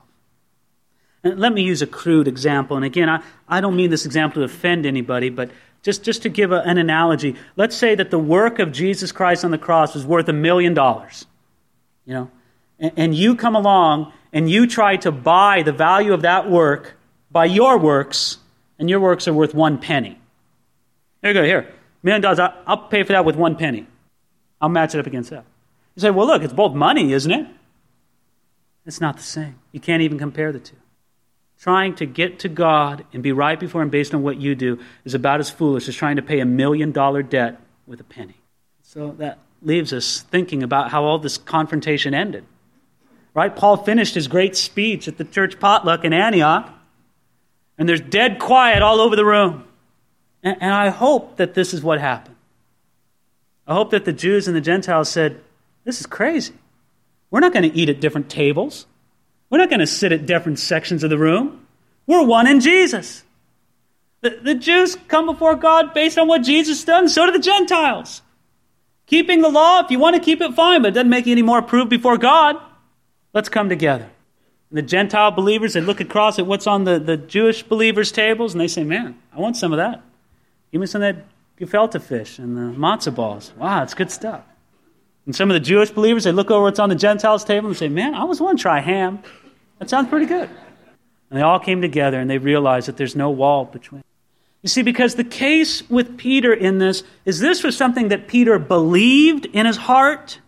And 1.23 1.39
let 1.39 1.53
me 1.53 1.63
use 1.63 1.83
a 1.83 1.87
crude 1.87 2.27
example. 2.27 2.77
And 2.77 2.85
again, 2.85 3.09
I, 3.09 3.23
I 3.47 3.61
don't 3.61 3.77
mean 3.77 3.91
this 3.91 4.07
example 4.07 4.41
to 4.41 4.45
offend 4.45 4.87
anybody, 4.87 5.31
but 5.31 5.51
just, 5.83 6.05
just 6.05 6.23
to 6.23 6.29
give 6.29 6.53
a, 6.53 6.61
an 6.61 6.79
analogy, 6.79 7.37
let's 7.57 7.77
say 7.77 7.95
that 7.95 8.11
the 8.11 8.19
work 8.19 8.59
of 8.59 8.73
Jesus 8.73 9.13
Christ 9.13 9.45
on 9.45 9.51
the 9.51 9.59
cross 9.59 9.95
was 9.95 10.07
worth 10.07 10.29
a 10.29 10.33
million 10.33 10.75
dollars. 10.75 11.27
You 12.05 12.15
know, 12.15 12.31
and, 12.79 12.93
and 12.97 13.15
you 13.15 13.37
come 13.37 13.55
along 13.55 14.13
and 14.33 14.51
you 14.51 14.67
try 14.67 14.97
to 14.99 15.13
buy 15.13 15.63
the 15.63 15.73
value 15.73 16.13
of 16.13 16.23
that 16.23 16.51
work 16.51 16.95
by 17.31 17.47
your 17.47 17.79
works, 17.79 18.39
and 18.79 18.91
your 18.91 19.01
works 19.01 19.27
are 19.27 19.33
worth 19.33 19.55
one 19.55 19.79
penny. 19.79 20.19
There 21.21 21.31
you 21.31 21.41
go, 21.41 21.45
here. 21.45 21.73
Million 22.03 22.21
dollars, 22.21 22.39
I'll 22.39 22.89
pay 22.89 23.05
for 23.05 23.13
that 23.13 23.25
with 23.25 23.37
one 23.37 23.57
penny. 23.57 23.87
I'll 24.61 24.69
match 24.69 24.95
it 24.95 24.99
up 24.99 25.07
against 25.07 25.31
that. 25.31 25.45
You 25.95 26.01
say, 26.01 26.11
well, 26.11 26.27
look, 26.27 26.43
it's 26.43 26.53
both 26.53 26.75
money, 26.75 27.13
isn't 27.13 27.31
it? 27.31 27.47
It's 28.85 29.01
not 29.01 29.17
the 29.17 29.23
same. 29.23 29.59
You 29.71 29.81
can't 29.81 30.03
even 30.03 30.19
compare 30.19 30.53
the 30.53 30.59
two 30.59 30.77
trying 31.63 31.95
to 31.95 32.05
get 32.05 32.41
to 32.41 32.49
God 32.49 33.05
and 33.13 33.23
be 33.23 33.31
right 33.31 33.59
before 33.59 33.83
Him 33.83 33.89
based 33.89 34.13
on 34.13 34.23
what 34.25 34.37
you 34.37 34.57
do 34.57 34.81
is 35.05 35.15
about 35.15 35.39
as 35.39 35.49
foolish 35.49 35.87
as 35.87 35.95
trying 35.95 36.17
to 36.17 36.23
pay 36.23 36.41
a 36.41 36.45
million 36.45 36.91
dollar 36.91 37.23
debt 37.23 37.61
with 37.87 38.01
a 38.01 38.05
penny. 38.05 38.35
So 38.83 39.13
that 39.19 39.39
leaves 39.63 39.93
us 39.93 40.23
thinking 40.23 40.65
about 40.65 40.91
how 40.91 41.05
all 41.05 41.21
this 41.21 41.39
confrontation 41.39 42.15
ended. 42.15 42.45
Right? 43.33 43.55
Paul 43.55 43.77
finished 43.77 44.17
his 44.17 44.27
great 44.27 44.57
speech 44.57 45.07
at 45.07 45.19
the 45.19 45.25
church 45.25 45.61
potluck 45.61 46.05
in 46.05 46.13
Antioch, 46.13 46.69
and 47.79 47.89
there's 47.89 48.01
dead 48.01 48.41
quiet 48.41 48.83
all 48.83 49.01
over 49.01 49.15
the 49.15 49.25
room. 49.25 49.65
And, 50.43 50.57
and 50.61 50.75
I 50.75 50.89
hope 50.89 51.37
that 51.37 51.55
this 51.55 51.73
is 51.73 51.81
what 51.81 52.01
happened. 52.01 52.35
I 53.69 53.75
hope 53.75 53.91
that 53.91 54.05
the 54.05 54.13
Jews 54.13 54.49
and 54.49 54.57
the 54.57 54.61
Gentiles 54.61 55.09
said, 55.09 55.41
This 55.85 56.01
is 56.01 56.07
crazy. 56.07 56.55
We're 57.31 57.39
not 57.39 57.53
going 57.53 57.71
to 57.71 57.79
eat 57.79 57.89
at 57.89 58.01
different 58.01 58.29
tables. 58.29 58.87
We're 59.53 59.59
not 59.59 59.69
going 59.69 59.81
to 59.81 59.87
sit 59.87 60.13
at 60.13 60.25
different 60.25 60.59
sections 60.59 61.05
of 61.05 61.11
the 61.11 61.19
room. 61.19 61.67
We're 62.07 62.25
one 62.25 62.47
in 62.47 62.61
Jesus. 62.61 63.23
The, 64.23 64.31
the 64.43 64.55
Jews 64.55 64.97
come 65.09 65.27
before 65.27 65.57
God 65.57 65.93
based 65.93 66.17
on 66.17 66.27
what 66.27 66.43
Jesus 66.43 66.83
done, 66.85 67.07
so 67.11 67.27
do 67.27 67.33
the 67.33 67.39
Gentiles. 67.39 68.23
Keeping 69.05 69.43
the 69.43 69.51
law, 69.51 69.85
if 69.85 69.91
you 69.91 69.99
want 69.99 70.17
to 70.17 70.23
keep 70.23 70.41
it, 70.41 70.55
fine, 70.55 70.81
but 70.81 70.89
it 70.89 70.95
doesn't 70.95 71.11
make 71.11 71.27
you 71.27 71.33
any 71.33 71.43
more 71.43 71.59
approved 71.59 71.91
before 71.91 72.17
God. 72.17 72.57
Let's 73.35 73.51
come 73.51 73.69
together. 73.69 74.09
And 74.71 74.79
the 74.79 74.83
Gentile 74.83 75.33
believers, 75.33 75.75
they 75.75 75.83
look 75.83 76.01
across 76.01 76.39
at 76.39 76.47
what's 76.47 76.67
on 76.67 76.85
the, 76.85 76.99
the 76.99 77.19
Jewish 77.19 77.63
believers' 77.63 78.11
tables, 78.11 78.55
and 78.55 78.61
they 78.61 78.69
say, 78.69 78.85
Man, 78.85 79.19
I 79.37 79.41
want 79.41 79.59
some 79.59 79.75
of 79.75 79.77
that. 79.77 80.03
Give 80.71 80.81
me 80.81 80.87
some 80.87 81.03
of 81.03 81.15
that 81.15 81.27
gefilte 81.61 82.01
fish 82.01 82.39
and 82.39 82.57
the 82.57 82.79
matzah 82.79 83.15
balls. 83.15 83.53
Wow, 83.59 83.83
it's 83.83 83.93
good 83.93 84.11
stuff. 84.11 84.45
And 85.27 85.37
some 85.37 85.51
of 85.51 85.55
the 85.55 85.61
Jewish 85.61 85.91
believers, 85.91 86.25
they 86.25 86.33
look 86.33 86.51
over 86.51 86.63
what's 86.63 86.79
on 86.79 86.89
the 86.89 86.95
Gentiles' 86.95 87.45
table 87.45 87.69
and 87.69 87.77
say, 87.77 87.91
Man, 87.91 88.15
I 88.15 88.21
always 88.21 88.41
want 88.41 88.59
to 88.59 88.63
try 88.63 88.81
ham. 88.81 89.23
That 89.83 89.91
sounds 89.91 90.09
pretty 90.11 90.27
good. 90.27 90.49
And 91.29 91.41
they 91.41 91.43
all 91.43 91.59
came 91.59 91.83
together 91.83 92.21
and 92.21 92.31
they 92.31 92.39
realized 92.39 92.87
that 92.87 92.97
there's 92.97 93.17
no 93.17 93.31
wall 93.31 93.65
between. 93.65 94.05
You 94.63 94.69
see, 94.69 94.83
because 94.83 95.17
the 95.17 95.25
case 95.25 95.83
with 95.91 96.17
Peter 96.17 96.55
in 96.55 96.79
this 96.79 97.03
is 97.25 97.41
this 97.41 97.65
was 97.65 97.77
something 97.77 98.07
that 98.07 98.29
Peter 98.29 98.61
believed 98.61 99.47
in 99.47 99.67
his 99.67 99.77
heart, 99.77 100.39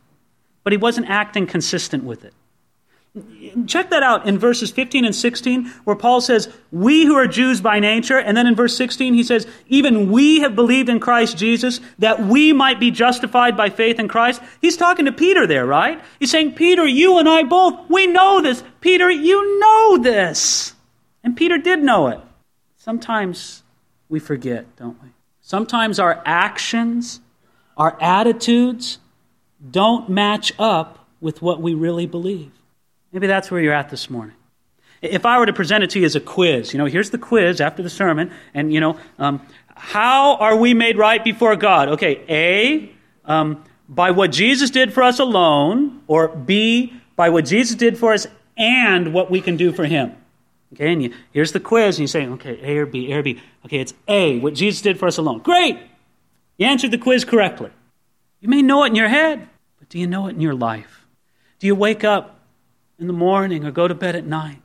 but 0.63 0.73
he 0.73 0.77
wasn't 0.77 1.11
acting 1.11 1.49
consistent 1.49 2.05
with 2.05 2.25
it. 2.25 2.33
Check 3.69 3.91
that 3.91 4.03
out 4.03 4.27
in 4.27 4.41
verses 4.41 4.73
15 4.73 5.05
and 5.05 5.15
16, 5.15 5.67
where 5.85 5.95
Paul 5.95 6.21
says, 6.21 6.53
We 6.73 7.05
who 7.05 7.15
are 7.15 7.29
Jews 7.29 7.61
by 7.61 7.79
nature. 7.79 8.19
And 8.19 8.37
then 8.37 8.49
in 8.49 8.57
verse 8.57 8.77
16, 8.77 9.15
he 9.15 9.23
says, 9.23 9.47
Even 9.69 10.11
we 10.11 10.41
have 10.41 10.57
believed 10.57 10.89
in 10.89 10.99
Christ 10.99 11.39
Jesus 11.39 11.81
that 12.01 12.21
we 12.21 12.53
might 12.53 12.81
be 12.81 12.91
justified 12.91 13.57
by 13.57 13.71
faith 13.71 14.01
in 14.01 14.09
Christ. 14.09 14.43
He's 14.61 14.77
talking 14.77 15.05
to 15.05 15.13
Peter 15.13 15.47
there, 15.47 15.65
right? 15.65 16.03
He's 16.19 16.33
saying, 16.33 16.55
Peter, 16.55 16.85
you 16.85 17.19
and 17.19 17.29
I 17.29 17.45
both, 17.45 17.89
we 17.89 18.09
know 18.09 18.43
this. 18.43 18.65
Peter, 18.81 19.09
you 19.09 19.61
know 19.61 19.99
this. 19.99 20.75
And 21.23 21.37
Peter 21.37 21.57
did 21.57 21.85
know 21.85 22.09
it. 22.09 22.21
Sometimes 22.77 23.63
we 24.09 24.19
forget, 24.19 24.75
don't 24.75 25.01
we? 25.01 25.11
Sometimes 25.41 26.01
our 26.01 26.21
actions, 26.27 27.21
our 27.77 27.97
attitudes 28.03 28.99
don't 29.71 30.09
match 30.09 30.53
up 30.59 31.07
with 31.21 31.41
what 31.43 31.63
we 31.63 31.75
really 31.75 32.07
believe. 32.07 32.51
Maybe 33.15 33.29
that's 33.29 33.49
where 33.49 33.61
you're 33.61 33.73
at 33.73 33.91
this 33.91 34.11
morning. 34.11 34.35
If 35.01 35.25
I 35.25 35.39
were 35.39 35.47
to 35.47 35.53
present 35.53 35.85
it 35.85 35.91
to 35.91 36.01
you 36.01 36.05
as 36.05 36.17
a 36.17 36.21
quiz, 36.21 36.73
you 36.73 36.79
know, 36.79 36.87
here's 36.87 37.11
the 37.11 37.19
quiz 37.19 37.61
after 37.61 37.81
the 37.81 37.89
sermon, 37.89 38.33
and, 38.55 38.73
you 38.73 38.81
know, 38.81 38.99
um, 39.21 39.41
how 39.77 40.35
are 40.39 40.57
we 40.57 40.75
made 40.75 40.99
right 40.99 41.23
before 41.23 41.55
God? 41.55 41.91
Okay, 41.91 42.25
A, 42.29 42.91
um, 43.25 43.63
by 43.89 44.11
what 44.11 44.33
Jesus 44.33 44.69
did 44.69 44.93
for 44.93 45.05
us 45.05 45.21
alone, 45.21 46.03
or 46.09 46.27
B, 46.27 46.93
by 47.15 47.29
what 47.29 47.45
Jesus 47.45 47.77
did 47.77 47.97
for 47.97 48.15
us 48.15 48.27
and 48.57 49.15
what 49.15 49.31
we 49.31 49.41
can 49.41 49.57
do 49.57 49.73
for 49.73 49.85
him. 49.85 50.17
Okay, 50.73 50.93
and 50.93 51.01
you, 51.01 51.15
here's 51.31 51.53
the 51.53 51.61
quiz, 51.61 51.99
and 51.99 52.03
you 52.03 52.09
say, 52.09 52.27
okay, 52.27 52.59
A 52.65 52.79
or 52.79 52.87
B, 52.87 53.13
A 53.13 53.19
or 53.19 53.23
B. 53.23 53.41
Okay, 53.65 53.79
it's 53.79 53.95
A, 54.09 54.41
what 54.41 54.55
Jesus 54.55 54.83
did 54.83 54.99
for 54.99 55.07
us 55.07 55.19
alone. 55.19 55.39
Great! 55.39 55.79
You 56.59 56.67
answered 56.67 56.91
the 56.91 56.99
quiz 56.99 57.25
correctly. 57.25 57.71
You 58.41 58.49
may 58.49 58.61
know 58.61 58.83
it 58.83 58.89
in 58.89 58.97
your 58.97 59.09
head, 59.09 59.49
but 59.79 59.89
do 59.89 60.01
you 60.01 60.09
know 60.09 60.27
it 60.27 60.31
in 60.31 60.41
your 60.41 60.55
life? 60.55 61.07
Do 61.61 61.69
you 61.69 61.77
wake 61.77 62.03
up 62.03 62.34
in 63.05 63.09
the 63.09 63.13
morning 63.13 63.67
or 63.67 63.71
go 63.71 63.87
to 63.87 63.95
bed 63.95 64.17
at 64.17 64.25
night 64.25 64.63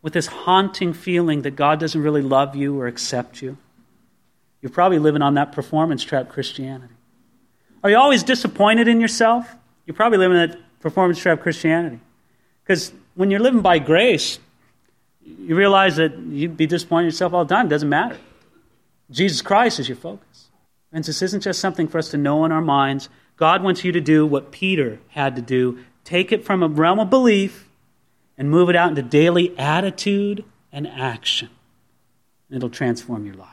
with 0.00 0.14
this 0.14 0.26
haunting 0.26 0.94
feeling 0.94 1.42
that 1.42 1.54
God 1.54 1.78
doesn't 1.78 2.00
really 2.00 2.22
love 2.22 2.56
you 2.56 2.80
or 2.80 2.86
accept 2.86 3.42
you. 3.42 3.58
You're 4.62 4.70
probably 4.70 4.98
living 4.98 5.20
on 5.20 5.34
that 5.34 5.52
performance 5.52 6.02
trap 6.02 6.30
Christianity. 6.30 6.94
Are 7.82 7.90
you 7.90 7.98
always 7.98 8.22
disappointed 8.22 8.88
in 8.88 9.02
yourself? 9.02 9.54
You're 9.84 9.94
probably 9.94 10.16
living 10.16 10.38
in 10.38 10.50
that 10.50 10.80
performance 10.80 11.18
trap 11.18 11.42
Christianity. 11.42 12.00
Because 12.62 12.90
when 13.16 13.30
you're 13.30 13.40
living 13.40 13.60
by 13.60 13.78
grace, 13.78 14.38
you 15.22 15.54
realize 15.54 15.96
that 15.96 16.16
you'd 16.16 16.56
be 16.56 16.66
disappointed 16.66 17.04
in 17.04 17.08
yourself 17.08 17.34
all 17.34 17.44
the 17.44 17.54
time. 17.54 17.66
It 17.66 17.70
doesn't 17.70 17.90
matter. 17.90 18.16
Jesus 19.10 19.42
Christ 19.42 19.78
is 19.78 19.90
your 19.90 19.96
focus. 19.96 20.46
Friends, 20.88 21.06
this 21.06 21.20
isn't 21.20 21.42
just 21.42 21.60
something 21.60 21.86
for 21.86 21.98
us 21.98 22.08
to 22.12 22.16
know 22.16 22.46
in 22.46 22.52
our 22.52 22.62
minds. 22.62 23.10
God 23.36 23.62
wants 23.62 23.84
you 23.84 23.92
to 23.92 24.00
do 24.00 24.24
what 24.24 24.52
Peter 24.52 25.00
had 25.08 25.36
to 25.36 25.42
do 25.42 25.80
take 26.04 26.32
it 26.32 26.44
from 26.44 26.62
a 26.62 26.68
realm 26.68 27.00
of 27.00 27.10
belief 27.10 27.63
and 28.36 28.50
move 28.50 28.68
it 28.68 28.76
out 28.76 28.88
into 28.88 29.02
daily 29.02 29.56
attitude 29.58 30.44
and 30.72 30.86
action. 30.86 31.50
It'll 32.50 32.70
transform 32.70 33.26
your 33.26 33.34
life. 33.34 33.48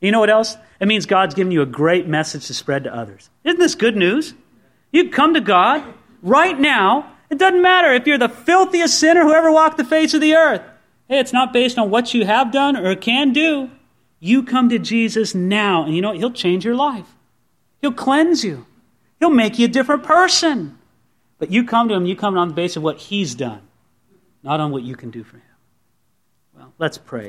You 0.00 0.12
know 0.12 0.20
what 0.20 0.30
else? 0.30 0.56
It 0.80 0.86
means 0.88 1.06
God's 1.06 1.34
given 1.34 1.52
you 1.52 1.62
a 1.62 1.66
great 1.66 2.06
message 2.06 2.46
to 2.46 2.54
spread 2.54 2.84
to 2.84 2.94
others. 2.94 3.30
Isn't 3.44 3.58
this 3.58 3.74
good 3.74 3.96
news? 3.96 4.34
You 4.92 5.10
come 5.10 5.34
to 5.34 5.40
God 5.40 5.82
right 6.22 6.58
now. 6.58 7.12
It 7.30 7.38
doesn't 7.38 7.62
matter 7.62 7.92
if 7.92 8.06
you're 8.06 8.18
the 8.18 8.28
filthiest 8.28 8.98
sinner 8.98 9.22
who 9.22 9.32
ever 9.32 9.50
walked 9.50 9.78
the 9.78 9.84
face 9.84 10.14
of 10.14 10.20
the 10.20 10.34
earth. 10.34 10.62
Hey, 11.08 11.18
it's 11.18 11.32
not 11.32 11.52
based 11.52 11.78
on 11.78 11.90
what 11.90 12.14
you 12.14 12.26
have 12.26 12.52
done 12.52 12.76
or 12.76 12.94
can 12.94 13.32
do. 13.32 13.70
You 14.20 14.42
come 14.42 14.68
to 14.68 14.78
Jesus 14.78 15.34
now, 15.34 15.84
and 15.84 15.94
you 15.94 16.02
know 16.02 16.08
what? 16.08 16.18
He'll 16.18 16.30
change 16.30 16.64
your 16.64 16.74
life. 16.74 17.14
He'll 17.80 17.92
cleanse 17.92 18.44
you. 18.44 18.66
He'll 19.18 19.30
make 19.30 19.58
you 19.58 19.66
a 19.66 19.68
different 19.68 20.02
person. 20.02 20.75
But 21.38 21.50
you 21.50 21.64
come 21.64 21.88
to 21.88 21.94
him, 21.94 22.06
you 22.06 22.16
come 22.16 22.36
on 22.38 22.48
the 22.48 22.54
basis 22.54 22.76
of 22.76 22.82
what 22.82 22.98
he's 22.98 23.34
done, 23.34 23.62
not 24.42 24.60
on 24.60 24.70
what 24.70 24.82
you 24.82 24.96
can 24.96 25.10
do 25.10 25.22
for 25.22 25.36
him. 25.36 25.42
Well, 26.56 26.72
let's 26.78 26.98
pray. 26.98 27.24